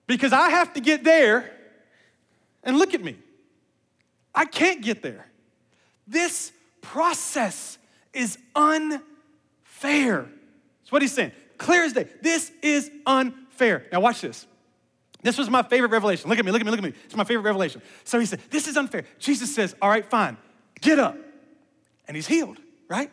[0.06, 1.50] because I have to get there
[2.62, 3.16] and look at me.
[4.34, 5.26] I can't get there.
[6.06, 7.78] This process
[8.12, 9.00] is unfair.
[9.72, 11.32] That's what he's saying.
[11.56, 12.08] Clear as day.
[12.20, 13.86] This is unfair.
[13.92, 14.46] Now, watch this.
[15.22, 16.28] This was my favorite revelation.
[16.28, 16.92] Look at me, look at me, look at me.
[17.06, 17.80] It's my favorite revelation.
[18.04, 19.04] So he said, This is unfair.
[19.18, 20.36] Jesus says, All right, fine,
[20.82, 21.16] get up.
[22.06, 23.10] And he's healed, right?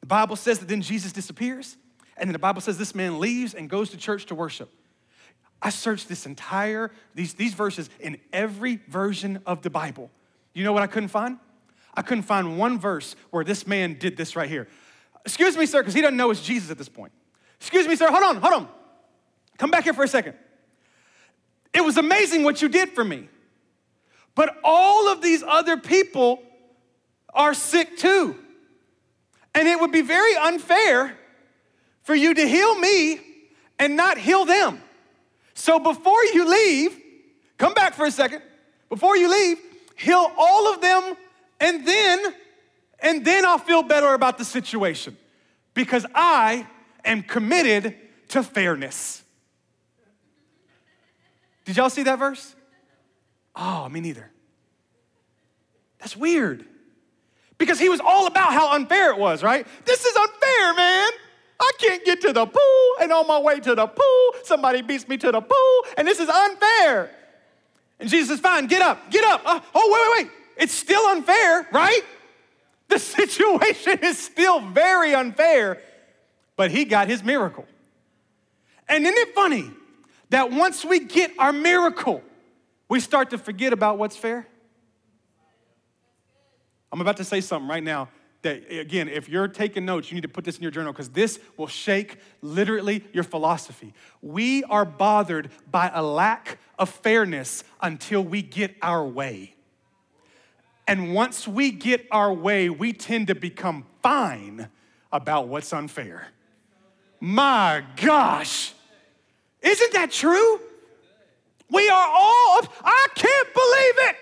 [0.00, 1.76] The Bible says that then Jesus disappears.
[2.16, 4.70] And then the Bible says this man leaves and goes to church to worship.
[5.62, 10.10] I searched this entire, these, these verses in every version of the Bible.
[10.54, 11.38] You know what I couldn't find?
[11.94, 14.68] I couldn't find one verse where this man did this right here.
[15.24, 17.12] Excuse me, sir, because he doesn't know it's Jesus at this point.
[17.58, 18.68] Excuse me, sir, hold on, hold on.
[19.58, 20.34] Come back here for a second.
[21.74, 23.28] It was amazing what you did for me.
[24.34, 26.42] But all of these other people
[27.32, 28.36] are sick too.
[29.54, 31.16] And it would be very unfair
[32.02, 33.20] for you to heal me
[33.78, 34.80] and not heal them.
[35.54, 36.98] So before you leave,
[37.58, 38.42] come back for a second.
[38.88, 39.58] Before you leave,
[39.96, 41.16] heal all of them
[41.60, 42.34] and then
[43.02, 45.16] and then I'll feel better about the situation
[45.72, 46.66] because I
[47.04, 47.96] am committed
[48.28, 49.22] to fairness.
[51.64, 52.54] Did y'all see that verse?
[53.56, 54.30] Oh, me neither.
[55.98, 56.66] That's weird.
[57.60, 59.66] Because he was all about how unfair it was, right?
[59.84, 61.10] This is unfair, man.
[61.60, 65.06] I can't get to the pool, and on my way to the pool, somebody beats
[65.06, 67.10] me to the pool, and this is unfair.
[68.00, 69.42] And Jesus is fine, get up, get up.
[69.44, 70.64] Uh, oh, wait, wait, wait.
[70.64, 72.00] It's still unfair, right?
[72.88, 75.82] The situation is still very unfair,
[76.56, 77.66] but he got his miracle.
[78.88, 79.70] And isn't it funny
[80.30, 82.22] that once we get our miracle,
[82.88, 84.46] we start to forget about what's fair?
[86.92, 88.08] I'm about to say something right now
[88.42, 91.10] that, again, if you're taking notes, you need to put this in your journal because
[91.10, 93.92] this will shake literally your philosophy.
[94.22, 99.54] We are bothered by a lack of fairness until we get our way.
[100.86, 104.68] And once we get our way, we tend to become fine
[105.12, 106.28] about what's unfair.
[107.20, 108.72] My gosh,
[109.60, 110.60] isn't that true?
[111.70, 114.16] We are all, I can't believe it.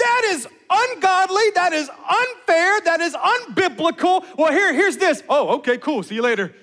[0.00, 4.24] That is ungodly, that is unfair, that is unbiblical.
[4.38, 5.22] Well, here, here's this.
[5.28, 6.02] Oh, okay, cool.
[6.02, 6.54] See you later.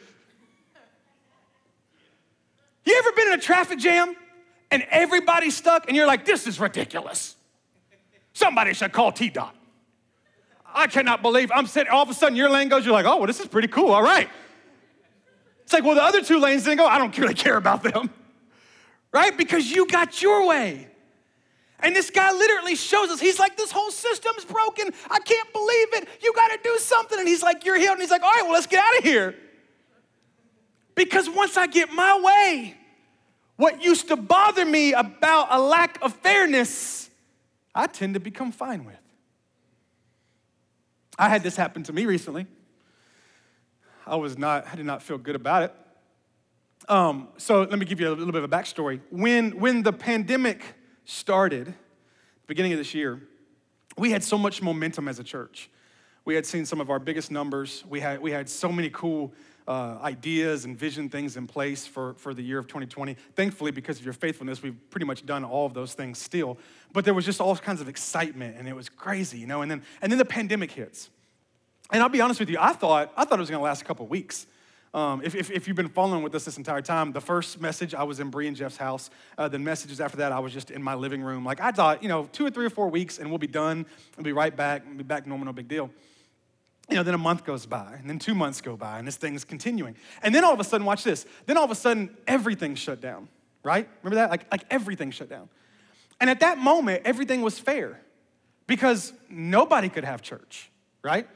[2.83, 4.15] You ever been in a traffic jam
[4.71, 7.35] and everybody's stuck and you're like, this is ridiculous?
[8.33, 9.51] Somebody should call TDOT.
[10.73, 13.17] I cannot believe I'm sitting, all of a sudden your lane goes, you're like, oh,
[13.17, 14.29] well, this is pretty cool, all right.
[15.63, 18.09] It's like, well, the other two lanes didn't go, I don't really care about them,
[19.11, 19.37] right?
[19.37, 20.87] Because you got your way.
[21.79, 24.89] And this guy literally shows us, he's like, this whole system's broken.
[25.11, 26.07] I can't believe it.
[26.23, 27.19] You got to do something.
[27.19, 27.93] And he's like, you're healed.
[27.93, 29.35] And he's like, all right, well, let's get out of here.
[30.95, 32.75] Because once I get my way,
[33.57, 37.09] what used to bother me about a lack of fairness,
[37.75, 38.95] I tend to become fine with.
[41.19, 42.47] I had this happen to me recently.
[44.05, 45.73] I was not, I did not feel good about it.
[46.89, 49.01] Um, so let me give you a little bit of a backstory.
[49.11, 50.63] When, when the pandemic
[51.07, 51.73] started,
[52.47, 53.21] beginning of this year,
[53.97, 55.69] we had so much momentum as a church.
[56.25, 57.85] We had seen some of our biggest numbers.
[57.87, 59.33] We had, we had so many cool
[59.69, 63.15] uh, ideas and vision things in place for, for the year of 2020.
[63.35, 66.57] Thankfully, because of your faithfulness, we've pretty much done all of those things still.
[66.91, 69.61] But there was just all kinds of excitement, and it was crazy, you know.
[69.61, 71.09] And then, and then the pandemic hits.
[71.89, 73.85] And I'll be honest with you, I thought, I thought it was gonna last a
[73.85, 74.45] couple weeks.
[74.93, 77.93] Um, if, if, if, you've been following with us this entire time, the first message,
[77.93, 79.09] I was in Bree and Jeff's house.
[79.37, 81.43] Uh, the messages after that, I was just in my living room.
[81.43, 83.85] Like, I thought, you know, two or three or four weeks and we'll be done.
[84.15, 84.83] We'll be right back.
[84.87, 85.91] We'll be back normal, no big deal.
[86.89, 89.17] You know, then a month goes by, and then two months go by, and this
[89.17, 89.97] thing's continuing.
[90.23, 91.25] And then all of a sudden, watch this.
[91.45, 93.27] Then all of a sudden, everything shut down,
[93.61, 93.89] right?
[94.03, 94.29] Remember that?
[94.29, 95.49] Like, like everything shut down.
[96.21, 97.99] And at that moment, everything was fair
[98.67, 100.71] because nobody could have church,
[101.03, 101.27] right?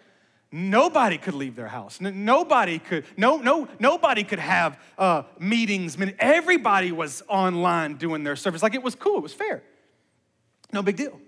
[0.51, 2.01] Nobody could leave their house.
[2.01, 5.97] Nobody could, no, no, nobody could have uh, meetings.
[6.19, 8.61] Everybody was online doing their service.
[8.61, 9.63] Like it was cool, it was fair.
[10.73, 11.19] No big deal.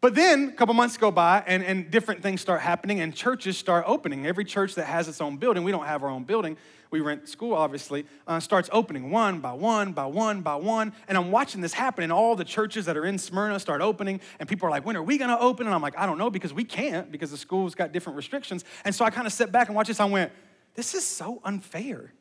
[0.00, 3.58] But then a couple months go by and, and different things start happening and churches
[3.58, 4.26] start opening.
[4.26, 6.56] Every church that has its own building, we don't have our own building,
[6.90, 10.94] we rent school obviously, uh, starts opening one by one by one by one.
[11.06, 14.22] And I'm watching this happen and all the churches that are in Smyrna start opening
[14.38, 15.66] and people are like, when are we gonna open?
[15.66, 18.64] And I'm like, I don't know because we can't because the school's got different restrictions.
[18.86, 20.00] And so I kind of sat back and watched this.
[20.00, 20.32] I went,
[20.76, 22.14] this is so unfair.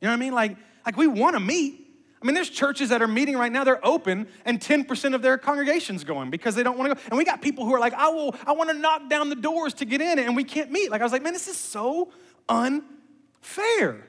[0.00, 0.34] You know what I mean?
[0.34, 1.85] Like, like we wanna meet,
[2.22, 5.36] I mean, there's churches that are meeting right now, they're open, and 10% of their
[5.36, 7.00] congregation's going because they don't want to go.
[7.10, 9.36] And we got people who are like, I will, I want to knock down the
[9.36, 10.90] doors to get in, and we can't meet.
[10.90, 12.10] Like, I was like, man, this is so
[12.48, 13.90] unfair.
[13.90, 14.02] And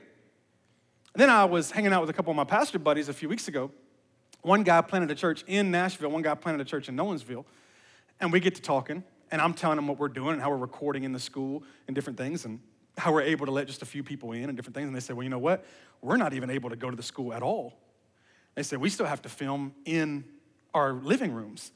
[1.22, 3.46] then I was hanging out with a couple of my pastor buddies a few weeks
[3.46, 3.70] ago.
[4.40, 7.44] One guy planted a church in Nashville, one guy planted a church in Nolensville,
[8.20, 10.56] and we get to talking, and I'm telling them what we're doing and how we're
[10.56, 12.60] recording in the school and different things, and
[12.96, 14.86] how we're able to let just a few people in and different things.
[14.86, 15.66] And they said, well, you know what?
[16.00, 17.74] We're not even able to go to the school at all
[18.58, 20.24] they said, we still have to film in
[20.74, 21.70] our living rooms.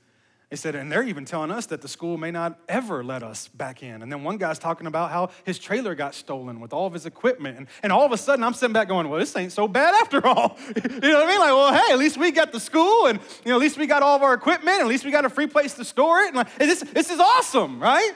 [0.50, 3.46] They said, and they're even telling us that the school may not ever let us
[3.46, 4.02] back in.
[4.02, 7.06] And then one guy's talking about how his trailer got stolen with all of his
[7.06, 7.56] equipment.
[7.56, 9.94] And, and all of a sudden, I'm sitting back going, well, this ain't so bad
[9.94, 10.58] after all.
[10.74, 11.38] you know what I mean?
[11.38, 13.86] Like, well, hey, at least we got the school, and you know, at least we
[13.86, 16.34] got all of our equipment, at least we got a free place to store it.
[16.34, 18.10] And, like, this, this is awesome, right?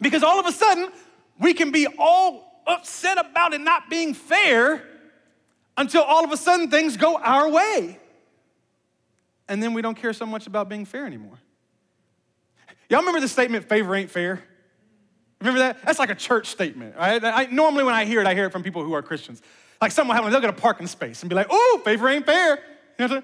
[0.00, 0.90] Because all of a sudden,
[1.38, 4.82] we can be all upset about it not being fair
[5.76, 7.98] until all of a sudden things go our way.
[9.48, 11.38] And then we don't care so much about being fair anymore.
[12.88, 14.42] Y'all remember the statement, favor ain't fair?
[15.40, 15.82] Remember that?
[15.84, 17.22] That's like a church statement, right?
[17.22, 19.42] I, normally when I hear it, I hear it from people who are Christians.
[19.80, 22.58] Like someone having, they'll get a parking space and be like, oh, favor ain't fair.
[22.98, 23.22] You know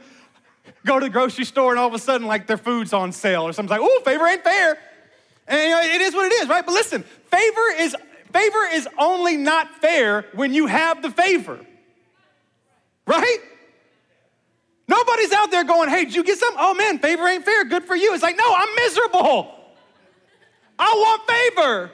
[0.84, 3.42] Go to the grocery store and all of a sudden, like their food's on sale
[3.42, 4.78] or something's like, oh, favor ain't fair.
[5.46, 6.64] And you know, it is what it is, right?
[6.64, 7.96] But listen, favor is
[8.32, 11.58] favor is only not fair when you have the favor.
[13.06, 13.38] Right?
[14.88, 16.54] Nobody's out there going, hey, did you get some?
[16.58, 17.64] Oh man, favor ain't fair.
[17.64, 18.14] Good for you.
[18.14, 19.54] It's like, no, I'm miserable.
[20.78, 21.90] I want favor.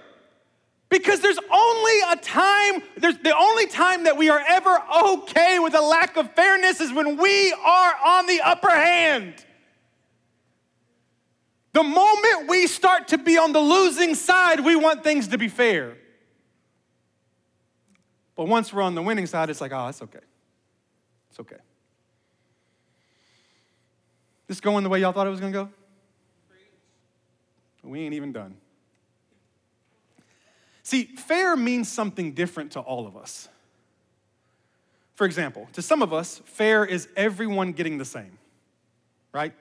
[0.89, 5.75] Because there's only a time, there's the only time that we are ever okay with
[5.75, 9.35] a lack of fairness is when we are on the upper hand.
[11.75, 15.49] The moment we start to be on the losing side, we want things to be
[15.49, 15.99] fair.
[18.35, 20.21] But once we're on the winning side, it's like, oh, it's okay.
[21.39, 21.63] It's okay.
[24.49, 25.69] This going the way y'all thought it was going to go?
[27.83, 28.57] We ain't even done.
[30.83, 33.49] See, fair means something different to all of us.
[35.15, 38.39] For example, to some of us, fair is everyone getting the same,
[39.33, 39.53] right?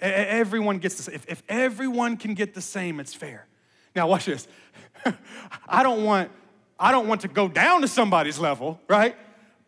[0.00, 1.14] Everyone gets the same.
[1.14, 3.46] If, if everyone can get the same, it's fair.
[3.94, 4.46] Now, watch this.
[5.68, 6.30] I don't want
[6.78, 9.16] I don't want to go down to somebody's level, right?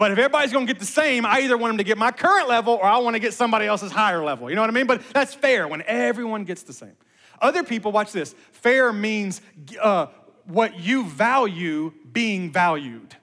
[0.00, 2.48] But if everybody's gonna get the same, I either want them to get my current
[2.48, 4.48] level or I wanna get somebody else's higher level.
[4.48, 4.86] You know what I mean?
[4.86, 6.96] But that's fair when everyone gets the same.
[7.38, 9.42] Other people, watch this, fair means
[9.78, 10.06] uh,
[10.46, 13.14] what you value being valued,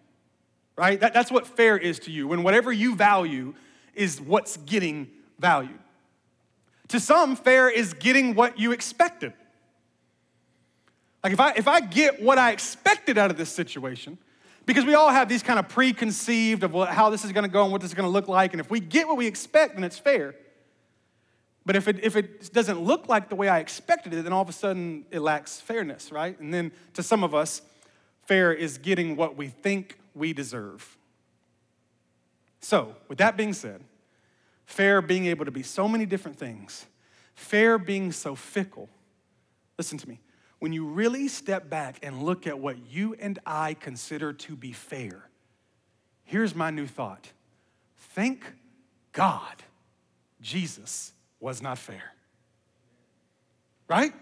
[0.75, 0.99] right?
[0.99, 3.55] That, that's what fair is to you, when whatever you value
[3.95, 5.09] is what's getting
[5.39, 5.79] valued.
[6.89, 9.33] To some, fair is getting what you expected.
[11.23, 14.19] Like if I, if I get what I expected out of this situation,
[14.67, 17.63] because we all have these kind of preconceived of how this is going to go
[17.63, 18.53] and what this is going to look like.
[18.53, 20.35] And if we get what we expect, then it's fair.
[21.65, 24.41] But if it, if it doesn't look like the way I expected it, then all
[24.41, 26.37] of a sudden it lacks fairness, right?
[26.39, 27.61] And then to some of us,
[28.25, 30.97] fair is getting what we think we deserve.
[32.59, 33.81] So, with that being said,
[34.65, 36.85] fair being able to be so many different things,
[37.35, 38.89] fair being so fickle,
[39.77, 40.19] listen to me
[40.59, 44.71] when you really step back and look at what you and I consider to be
[44.71, 45.29] fair,
[46.23, 47.31] here's my new thought.
[47.97, 48.45] Thank
[49.11, 49.63] God
[50.41, 52.13] Jesus was not fair.
[53.87, 54.13] Right?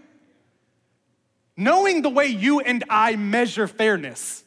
[1.57, 4.43] Knowing the way you and I measure fairness,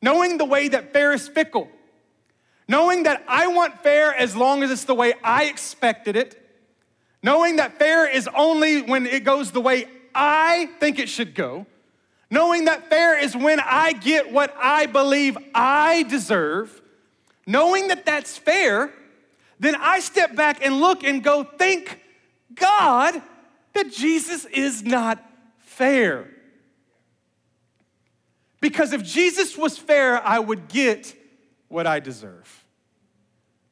[0.00, 1.68] knowing the way that fair is fickle,
[2.66, 6.40] knowing that I want fair as long as it's the way I expected it,
[7.22, 11.66] knowing that fair is only when it goes the way I think it should go,
[12.30, 16.82] knowing that fair is when I get what I believe I deserve,
[17.46, 18.92] knowing that that's fair,
[19.58, 22.00] then I step back and look and go, thank
[22.54, 23.20] God
[23.72, 25.22] that Jesus is not
[25.58, 26.28] fair.
[28.60, 31.14] Because if Jesus was fair, I would get
[31.68, 32.64] what I deserve.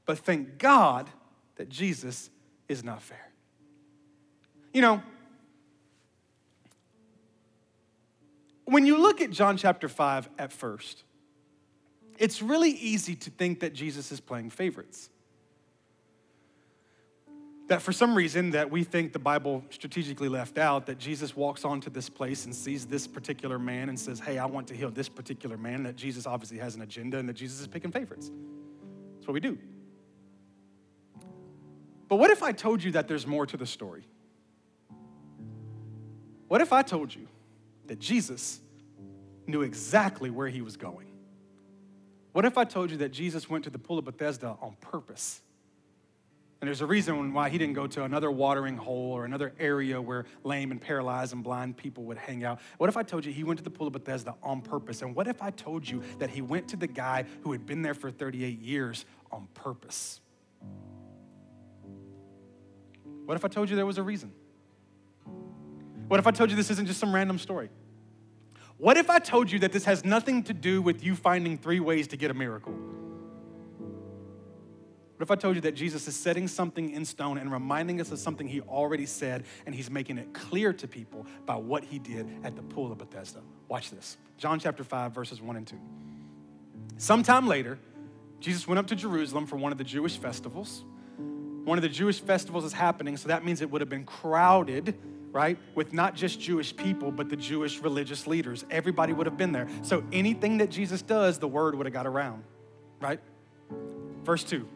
[0.05, 1.09] But thank God
[1.57, 2.29] that Jesus
[2.69, 3.31] is not fair.
[4.75, 5.03] You know,
[8.65, 11.05] when you look at John chapter 5 at first,
[12.19, 15.09] it's really easy to think that Jesus is playing favorites.
[17.69, 21.65] that for some reason that we think the Bible strategically left out, that Jesus walks
[21.65, 24.91] onto this place and sees this particular man and says, Hey, I want to heal
[24.91, 28.31] this particular man, that Jesus obviously has an agenda and that Jesus is picking favorites.
[29.15, 29.57] That's what we do.
[32.09, 34.07] But what if I told you that there's more to the story?
[36.49, 37.27] What if I told you
[37.93, 38.59] that Jesus
[39.47, 41.09] knew exactly where he was going?
[42.33, 45.43] What if I told you that Jesus went to the pool of Bethesda on purpose?
[46.63, 50.01] And there's a reason why he didn't go to another watering hole or another area
[50.01, 52.61] where lame and paralyzed and blind people would hang out.
[52.79, 55.03] What if I told you he went to the pool of Bethesda on purpose?
[55.03, 57.83] And what if I told you that he went to the guy who had been
[57.83, 60.23] there for 38 years on purpose?
[63.27, 64.33] What if I told you there was a reason?
[66.09, 67.69] What if I told you this isn't just some random story?
[68.83, 71.79] What if I told you that this has nothing to do with you finding three
[71.79, 72.73] ways to get a miracle?
[75.17, 78.11] What if I told you that Jesus is setting something in stone and reminding us
[78.11, 82.01] of something he already said, and he's making it clear to people by what he
[82.01, 83.39] did at the pool of Bethesda?
[83.69, 85.77] Watch this John chapter 5, verses 1 and 2.
[86.97, 87.79] Sometime later,
[88.41, 90.83] Jesus went up to Jerusalem for one of the Jewish festivals.
[91.63, 94.99] One of the Jewish festivals is happening, so that means it would have been crowded,
[95.33, 95.59] right?
[95.75, 98.65] With not just Jewish people, but the Jewish religious leaders.
[98.71, 99.67] Everybody would have been there.
[99.83, 102.45] So anything that Jesus does, the word would have got around,
[103.01, 103.21] right?
[104.25, 104.69] Verse 2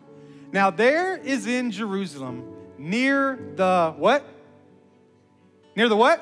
[0.52, 2.44] now there is in Jerusalem
[2.78, 4.24] near the what?
[5.74, 6.20] Near the what?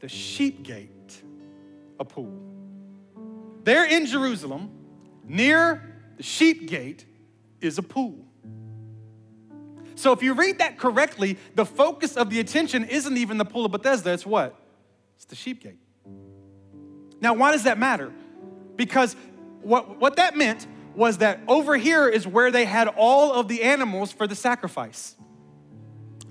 [0.00, 1.22] The sheep gate,
[1.98, 2.38] a pool.
[3.64, 4.70] There in Jerusalem,
[5.24, 7.06] near the sheep gate,
[7.60, 8.21] is a pool.
[10.02, 13.64] So if you read that correctly, the focus of the attention isn't even the pool
[13.64, 14.56] of Bethesda, it's what?
[15.14, 15.78] It's the sheep gate.
[17.20, 18.12] Now, why does that matter?
[18.74, 19.14] Because
[19.60, 23.62] what, what that meant was that over here is where they had all of the
[23.62, 25.14] animals for the sacrifice.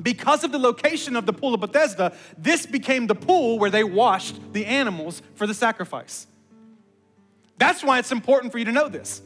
[0.02, 3.86] Because of the location of the pool of Bethesda, this became the pool where they
[3.86, 6.28] washed the animals for the sacrifice.
[7.58, 9.22] That's why it's important for you to know this.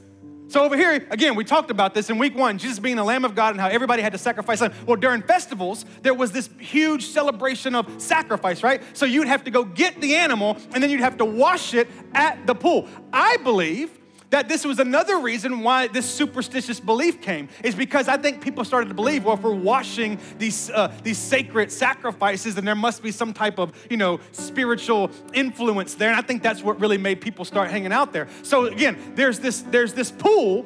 [0.48, 3.26] So, over here, again, we talked about this in week one Jesus being the Lamb
[3.26, 4.62] of God and how everybody had to sacrifice.
[4.86, 8.82] Well, during festivals, there was this huge celebration of sacrifice, right?
[8.94, 11.88] So, you'd have to go get the animal and then you'd have to wash it
[12.14, 12.88] at the pool.
[13.12, 13.98] I believe
[14.30, 18.64] that this was another reason why this superstitious belief came is because I think people
[18.66, 23.04] started to believe, well, if we're washing these uh, these sacred sacrifices, then there must
[23.04, 26.98] be some type of you know spiritual influence there, and I think that's what really
[26.98, 28.28] made people start hanging out there.
[28.44, 30.66] So again, there's this there's this pool,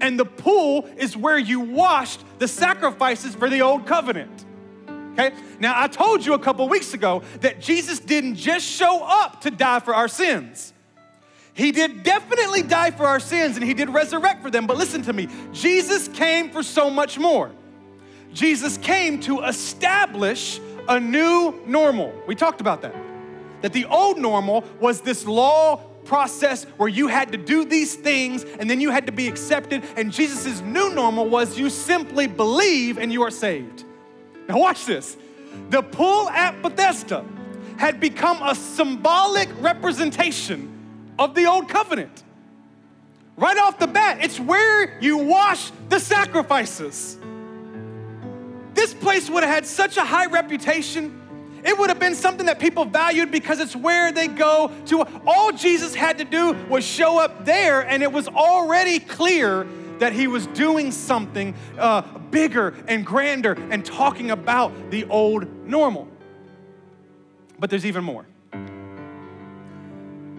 [0.00, 4.44] and the pool is where you washed the sacrifices for the old covenant.
[5.18, 5.34] Okay?
[5.58, 9.50] Now, I told you a couple weeks ago that Jesus didn't just show up to
[9.50, 10.72] die for our sins.
[11.58, 14.68] He did definitely die for our sins and he did resurrect for them.
[14.68, 17.50] But listen to me Jesus came for so much more.
[18.32, 22.14] Jesus came to establish a new normal.
[22.28, 22.94] We talked about that.
[23.62, 28.44] That the old normal was this law process where you had to do these things
[28.44, 29.82] and then you had to be accepted.
[29.96, 33.82] And Jesus' new normal was you simply believe and you are saved.
[34.48, 35.16] Now, watch this.
[35.70, 37.24] The pool at Bethesda
[37.78, 40.77] had become a symbolic representation
[41.18, 42.22] of the old covenant.
[43.36, 47.18] Right off the bat, it's where you wash the sacrifices.
[48.74, 51.60] This place would have had such a high reputation.
[51.64, 55.02] It would have been something that people valued because it's where they go to.
[55.26, 59.66] All Jesus had to do was show up there, and it was already clear
[59.98, 66.06] that he was doing something uh, bigger and grander and talking about the old normal.
[67.58, 68.26] But there's even more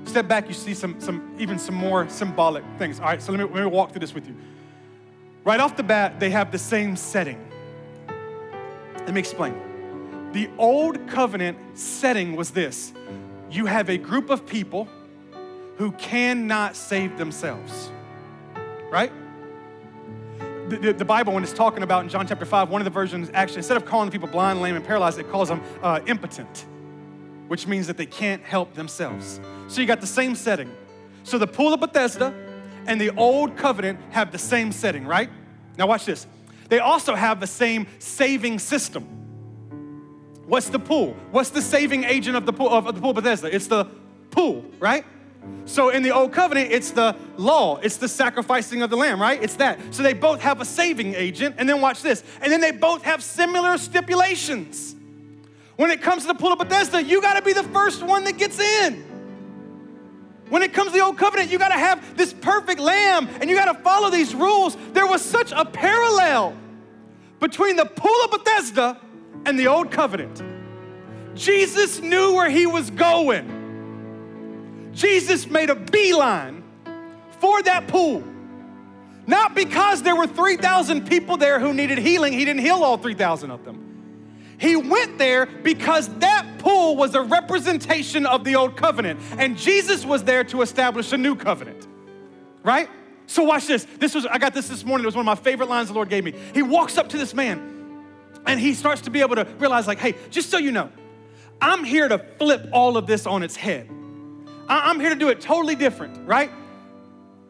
[0.10, 3.00] step back, you see some, some even some more symbolic things.
[3.00, 4.36] All right, so let me, let me walk through this with you.
[5.44, 7.40] Right off the bat, they have the same setting.
[8.98, 9.56] Let me explain.
[10.34, 12.94] The old covenant setting was this
[13.50, 14.88] you have a group of people
[15.78, 17.90] who cannot save themselves,
[18.92, 19.12] right?
[20.70, 22.92] The, the, the, Bible, when it's talking about in John chapter 5, one of the
[22.92, 26.66] versions actually, instead of calling people blind, lame, and paralyzed, it calls them uh, impotent
[27.50, 29.42] which means that they can't help themselves.
[29.68, 30.72] So you got the same setting.
[31.24, 32.34] So the pool of Bethesda
[32.86, 35.30] and the old covenant have the same setting, right?
[35.78, 36.28] Now watch this.
[36.70, 39.04] They also have the same saving system.
[40.46, 41.16] What's the pool?
[41.32, 43.54] What's the saving agent of the pool of, the pool of Bethesda?
[43.54, 43.86] It's the
[44.30, 45.04] pool, right?
[45.66, 49.42] So in the old covenant, it's the law, it's the sacrificing of the lamb, right?
[49.42, 49.80] It's that.
[49.90, 52.24] So they both have a saving agent, and then watch this.
[52.42, 54.96] And then they both have similar stipulations.
[55.80, 58.26] When it comes to the pool of Bethesda, you got to be the first one
[58.26, 58.96] that gets in.
[60.50, 63.50] When it comes to the old covenant, you got to have this perfect lamb and
[63.50, 64.76] you got to follow these rules.
[64.92, 66.54] There was such a parallel
[67.40, 69.00] between the pool of Bethesda
[69.46, 70.44] and the old covenant.
[71.34, 74.92] Jesus knew where he was going.
[74.94, 76.62] Jesus made a beeline
[77.40, 78.22] for that pool.
[79.28, 83.50] Not because there were 3,000 people there who needed healing, he didn't heal all 3,000
[83.50, 83.89] of them.
[84.60, 90.06] He went there because that pool was a representation of the old covenant, and Jesus
[90.06, 91.88] was there to establish a new covenant,
[92.64, 92.90] right?
[93.26, 93.86] So watch this.
[94.00, 95.06] This was I got this this morning.
[95.06, 96.34] It was one of my favorite lines the Lord gave me.
[96.54, 98.04] He walks up to this man,
[98.46, 100.92] and he starts to be able to realize, like, hey, just so you know,
[101.62, 103.90] I'm here to flip all of this on its head.
[104.68, 106.52] I'm here to do it totally different, right?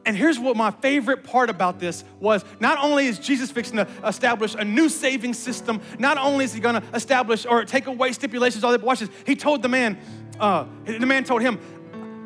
[0.06, 3.88] And here's what my favorite part about this was not only is Jesus fixing to
[4.06, 8.64] establish a new saving system, not only is he gonna establish or take away stipulations,
[8.64, 9.10] all that, but watch this.
[9.26, 10.00] He told the man,
[10.40, 11.60] uh, the man told him,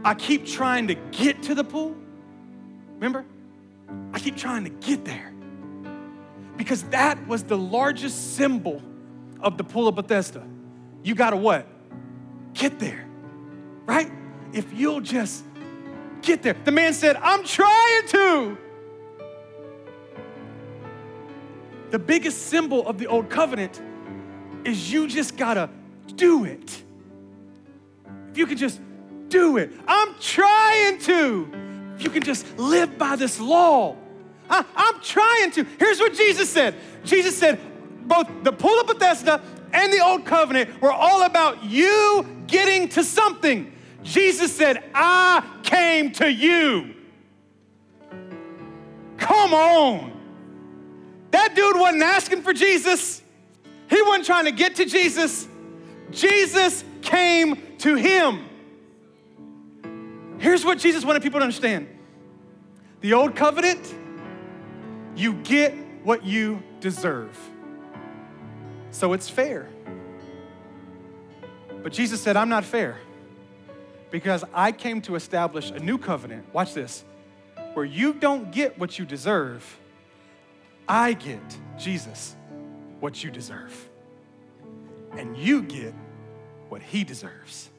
[0.06, 1.96] I keep trying to get to the pool.
[2.96, 3.26] Remember?
[4.14, 5.34] I keep trying to get there.
[6.56, 8.82] Because that was the largest symbol
[9.40, 10.46] of the pool of Bethesda.
[11.04, 11.68] You gotta what?
[12.54, 13.06] Get there,
[13.86, 14.12] right?
[14.54, 15.44] If you'll just
[16.24, 16.56] get there.
[16.64, 18.58] The man said, I'm trying to.
[21.92, 23.80] The biggest symbol of the old covenant
[24.66, 25.70] is you just gotta
[26.16, 26.84] do it.
[28.32, 28.82] If you can just
[29.28, 31.52] do it, I'm trying to.
[31.96, 33.96] If you can just live by this law,
[34.50, 35.66] I, I'm trying to.
[35.78, 37.60] Here's what Jesus said Jesus said,
[38.08, 43.04] both the pool of Bethesda and the old covenant were all about you getting to
[43.04, 43.73] something.
[44.04, 46.94] Jesus said, I came to you.
[49.18, 50.12] Come on.
[51.32, 53.22] That dude wasn't asking for Jesus,
[53.90, 55.48] he wasn't trying to get to Jesus.
[56.12, 58.46] Jesus came to him.
[60.38, 61.88] Here's what Jesus wanted people to understand
[63.02, 63.94] the old covenant,
[65.16, 65.74] you get
[66.04, 67.38] what you deserve.
[68.92, 69.68] So it's fair.
[71.82, 72.98] But Jesus said, I'm not fair
[74.14, 76.46] because I came to establish a new covenant.
[76.54, 77.04] Watch this.
[77.74, 79.80] Where you don't get what you deserve,
[80.88, 81.42] I get,
[81.80, 82.36] Jesus,
[83.00, 83.90] what you deserve.
[85.14, 85.96] And you get
[86.70, 87.72] what he deserves.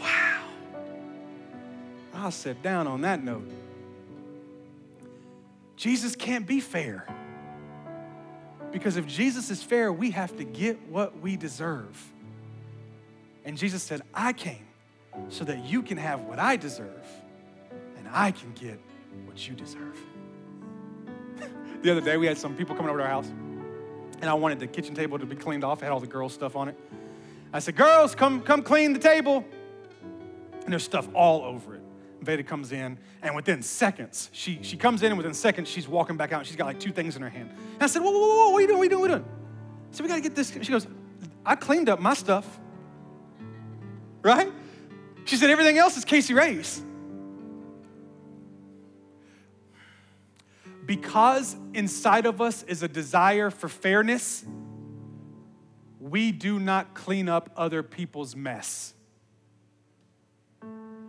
[0.00, 0.44] Wow.
[2.14, 3.46] I'll sit down on that note.
[5.76, 7.06] Jesus can't be fair.
[8.72, 12.13] Because if Jesus is fair, we have to get what we deserve.
[13.44, 14.66] And Jesus said, I came
[15.28, 17.06] so that you can have what I deserve
[17.96, 18.80] and I can get
[19.26, 19.98] what you deserve.
[21.82, 23.28] the other day, we had some people coming over to our house,
[24.20, 25.82] and I wanted the kitchen table to be cleaned off.
[25.82, 26.78] It had all the girls' stuff on it.
[27.52, 29.44] I said, Girls, come, come clean the table.
[30.64, 31.82] And there's stuff all over it.
[32.22, 36.16] Veda comes in, and within seconds, she, she comes in, and within seconds, she's walking
[36.16, 37.50] back out, and she's got like two things in her hand.
[37.74, 38.78] And I said, Whoa, whoa, whoa, what are you doing?
[38.78, 39.00] What are you doing?
[39.02, 39.30] What are you doing?
[39.90, 40.50] So we got to get this.
[40.62, 40.86] She goes,
[41.44, 42.58] I cleaned up my stuff
[44.24, 44.50] right?
[45.26, 46.82] She said, everything else is Casey Ray's.
[50.84, 54.44] Because inside of us is a desire for fairness,
[56.00, 58.92] we do not clean up other people's mess.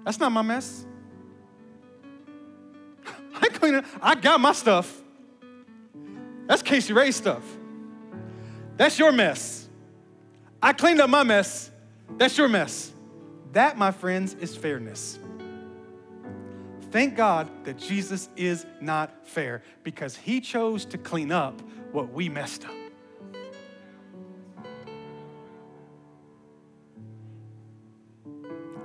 [0.05, 0.86] That's not my mess.
[3.41, 3.86] I clean it.
[4.01, 5.01] I got my stuff.
[6.47, 7.43] That's Casey Ray's stuff.
[8.78, 9.68] That's your mess.
[10.61, 11.72] I cleaned up my mess.
[12.18, 12.93] That's your mess.
[13.56, 15.18] That, my friends, is fairness.
[16.91, 21.62] Thank God that Jesus is not fair because he chose to clean up
[21.93, 22.74] what we messed up.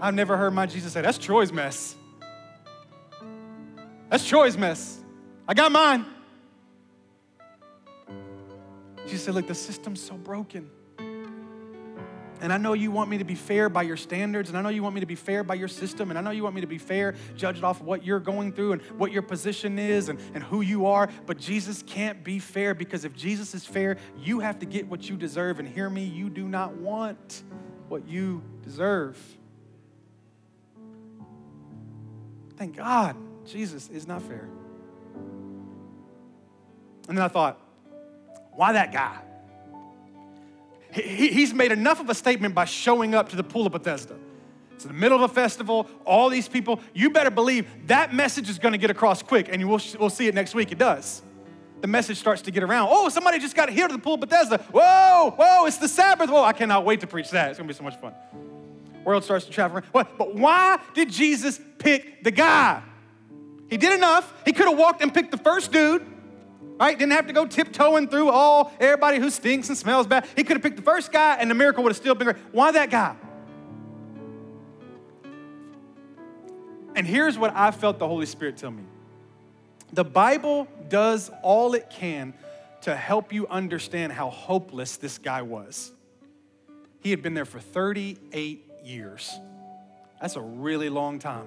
[0.01, 1.97] I've never heard my Jesus say, That's Troy's mess.
[4.09, 5.01] That's Troy's mess.
[5.49, 6.07] I got mine.
[9.07, 10.71] Jesus said, Look, the system's so broken.
[12.41, 14.70] And I know you want me to be fair by your standards, and I know
[14.70, 16.62] you want me to be fair by your system, and I know you want me
[16.62, 20.09] to be fair, judged off of what you're going through and what your position is
[20.09, 21.09] and, and who you are.
[21.26, 25.09] But Jesus can't be fair because if Jesus is fair, you have to get what
[25.09, 25.59] you deserve.
[25.59, 27.43] And hear me, you do not want
[27.88, 29.18] what you deserve.
[32.57, 33.16] Thank God
[33.47, 34.49] Jesus is not fair.
[37.09, 37.59] And then I thought,
[38.53, 39.18] why that guy?
[40.93, 44.16] He, he's made enough of a statement by showing up to the pool of Bethesda.
[44.72, 46.80] It's in the middle of a festival, all these people.
[46.95, 50.26] You better believe that message is going to get across quick, and we'll, we'll see
[50.26, 50.72] it next week.
[50.72, 51.22] It does.
[51.82, 52.88] The message starts to get around.
[52.91, 54.59] Oh, somebody just got here to the pool of Bethesda.
[54.72, 56.30] Whoa, whoa, it's the Sabbath.
[56.30, 57.51] Whoa, I cannot wait to preach that.
[57.51, 58.14] It's going to be so much fun.
[59.05, 60.09] World starts to travel around.
[60.18, 62.82] But why did Jesus pick the guy?
[63.68, 64.32] He did enough.
[64.45, 66.07] He could have walked and picked the first dude,
[66.81, 66.99] right?
[66.99, 70.26] Didn't have to go tiptoeing through all everybody who stinks and smells bad.
[70.35, 72.39] He could have picked the first guy and the miracle would have still been great.
[72.53, 73.14] Why that guy?
[76.97, 78.83] And here's what I felt the Holy Spirit tell me
[79.93, 82.33] the Bible does all it can
[82.83, 85.93] to help you understand how hopeless this guy was.
[87.01, 89.39] He had been there for 38 years.
[90.20, 91.47] That's a really long time.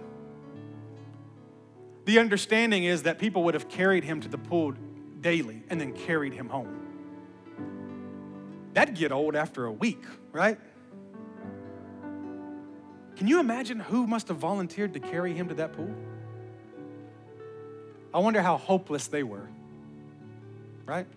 [2.06, 4.74] The understanding is that people would have carried him to the pool
[5.24, 6.80] daily and then carried him home.
[8.74, 10.60] That'd get old after a week, right?
[13.16, 15.94] Can you imagine who must have volunteered to carry him to that pool?
[18.14, 19.48] I wonder how hopeless they were,
[20.86, 21.08] right?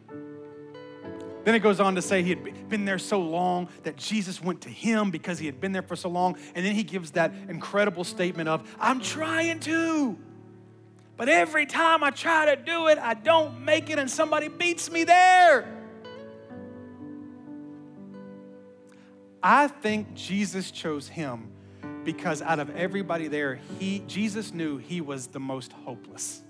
[1.44, 4.62] Then it goes on to say he had been there so long that Jesus went
[4.62, 6.36] to him because he had been there for so long.
[6.56, 10.18] And then he gives that incredible statement of, I'm trying to.
[11.16, 14.90] But every time I try to do it, I don't make it and somebody beats
[14.90, 15.66] me there.
[19.42, 21.50] I think Jesus chose him
[22.04, 26.42] because out of everybody there, he, Jesus knew he was the most hopeless.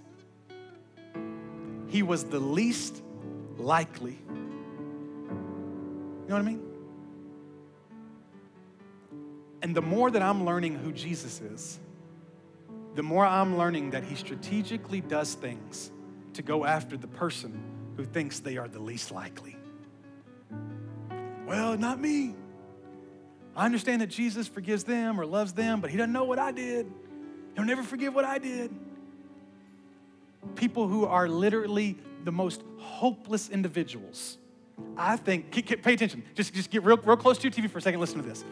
[1.88, 3.02] He was the least
[3.58, 4.18] likely.
[4.28, 6.62] You know what I mean?
[9.62, 11.78] And the more that I'm learning who Jesus is,
[12.96, 15.90] the more I'm learning that he strategically does things
[16.32, 17.62] to go after the person
[17.96, 19.56] who thinks they are the least likely.
[21.46, 22.34] Well, not me.
[23.54, 26.52] I understand that Jesus forgives them or loves them, but he doesn't know what I
[26.52, 26.90] did.
[27.54, 28.74] He'll never forgive what I did.
[30.54, 34.38] People who are literally the most hopeless individuals.
[34.96, 35.50] I think,
[35.82, 38.22] pay attention, just, just get real, real close to your TV for a second, listen
[38.22, 38.44] to this.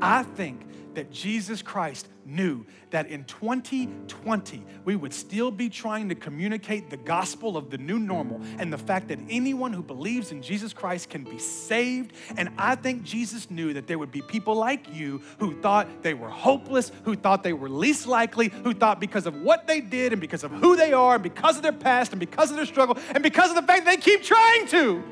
[0.00, 0.60] I think
[0.96, 6.96] that Jesus Christ knew that in 2020 we would still be trying to communicate the
[6.96, 11.08] gospel of the new normal and the fact that anyone who believes in Jesus Christ
[11.08, 12.12] can be saved.
[12.36, 16.14] And I think Jesus knew that there would be people like you who thought they
[16.14, 20.12] were hopeless, who thought they were least likely, who thought because of what they did
[20.12, 22.66] and because of who they are and because of their past and because of their
[22.66, 25.04] struggle and because of the fact that they keep trying to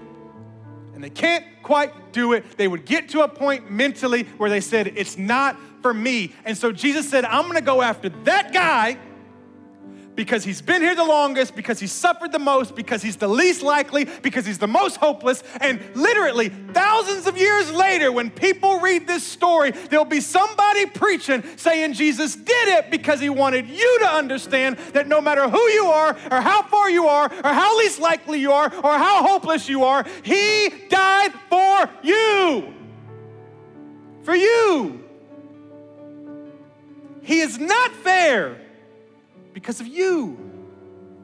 [0.94, 4.60] and they can't quite do it, they would get to a point mentally where they
[4.60, 6.32] said, It's not for me.
[6.46, 8.96] And so Jesus said, I'm gonna go after that guy
[10.14, 13.62] because he's been here the longest, because he's suffered the most, because he's the least
[13.62, 15.42] likely, because he's the most hopeless.
[15.60, 21.44] And literally, thousands of years later, when people read this story, there'll be somebody preaching
[21.58, 25.84] saying Jesus did it because he wanted you to understand that no matter who you
[25.84, 29.68] are, or how far you are, or how least likely you are, or how hopeless
[29.68, 32.72] you are, he died for you.
[34.22, 35.03] For you.
[37.24, 38.60] He is not fair
[39.54, 40.38] because of you,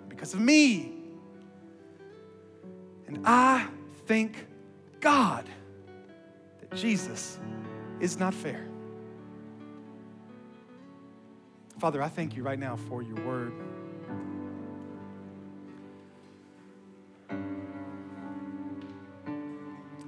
[0.09, 0.95] because of me.
[3.07, 3.69] And I
[4.07, 4.47] thank
[5.01, 5.47] God
[6.61, 7.39] that Jesus
[8.01, 8.67] is not fair.
[11.79, 13.53] Father, I thank you right now for your word.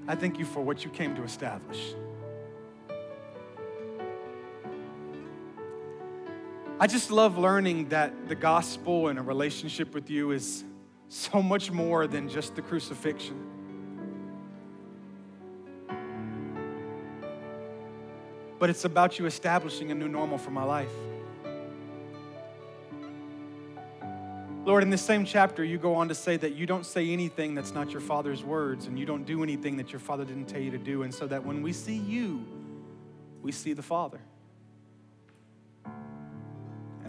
[0.08, 1.94] I thank you for what you came to establish.
[6.82, 10.64] I just love learning that the gospel and a relationship with you is
[11.08, 13.40] so much more than just the crucifixion.
[18.58, 20.90] But it's about you establishing a new normal for my life.
[24.64, 27.54] Lord, in this same chapter, you go on to say that you don't say anything
[27.54, 30.60] that's not your Father's words, and you don't do anything that your Father didn't tell
[30.60, 32.44] you to do, and so that when we see you,
[33.40, 34.18] we see the Father.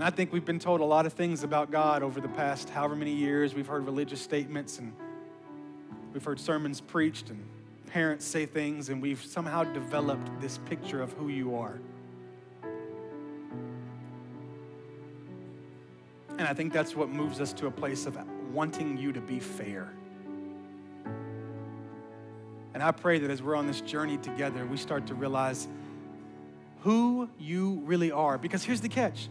[0.04, 2.70] And I think we've been told a lot of things about God over the past
[2.70, 3.56] however many years.
[3.56, 4.92] We've heard religious statements and
[6.12, 7.42] we've heard sermons preached and
[7.88, 11.80] parents say things, and we've somehow developed this picture of who you are.
[16.32, 18.18] And I think that's what moves us to a place of
[18.52, 19.94] wanting you to be fair.
[22.74, 25.70] And I pray that as we're on this journey together, we start to realize
[26.82, 28.38] who you really are.
[28.38, 29.30] Because here's the catch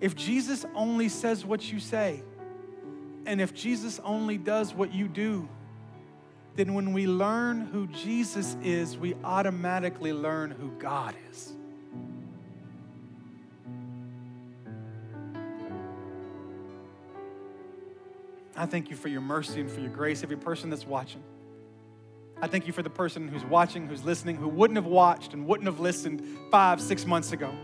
[0.00, 2.22] if Jesus only says what you say,
[3.24, 5.48] and if Jesus only does what you do,
[6.54, 11.52] then when we learn who Jesus is, we automatically learn who God is.
[18.56, 21.22] I thank you for your mercy and for your grace, every person that's watching.
[22.40, 25.46] I thank you for the person who's watching, who's listening, who wouldn't have watched and
[25.46, 27.54] wouldn't have listened five, six months ago.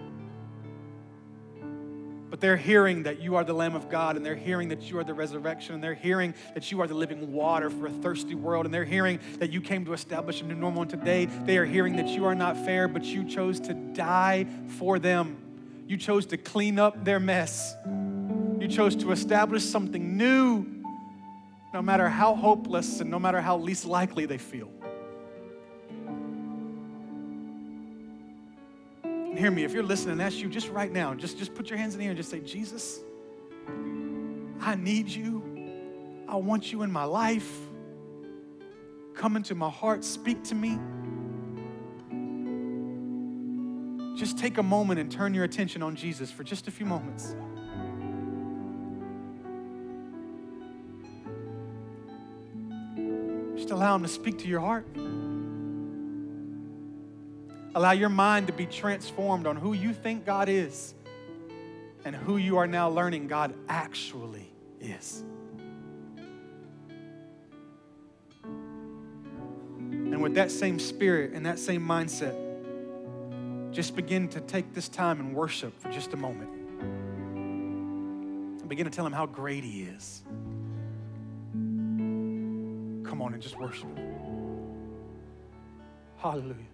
[2.33, 4.99] But they're hearing that you are the Lamb of God, and they're hearing that you
[4.99, 8.35] are the resurrection, and they're hearing that you are the living water for a thirsty
[8.35, 10.81] world, and they're hearing that you came to establish a new normal.
[10.81, 14.47] And today they are hearing that you are not fair, but you chose to die
[14.79, 15.37] for them.
[15.87, 17.75] You chose to clean up their mess.
[18.59, 20.65] You chose to establish something new,
[21.75, 24.71] no matter how hopeless and no matter how least likely they feel.
[29.33, 31.15] And hear me, if you're listening, that's you just right now.
[31.15, 33.01] Just, just put your hands in the air and just say, Jesus,
[34.61, 35.43] I need you.
[36.29, 37.51] I want you in my life.
[39.15, 40.79] Come into my heart, speak to me.
[44.19, 47.35] Just take a moment and turn your attention on Jesus for just a few moments.
[53.57, 54.87] Just allow Him to speak to your heart.
[57.75, 60.95] Allow your mind to be transformed on who you think God is
[62.05, 65.25] and who you are now learning God actually is.
[68.43, 72.37] And with that same spirit and that same mindset,
[73.73, 76.51] just begin to take this time and worship for just a moment.
[78.61, 80.23] And begin to tell him how great he is.
[83.09, 84.13] Come on and just worship him.
[86.19, 86.72] Hallelujah.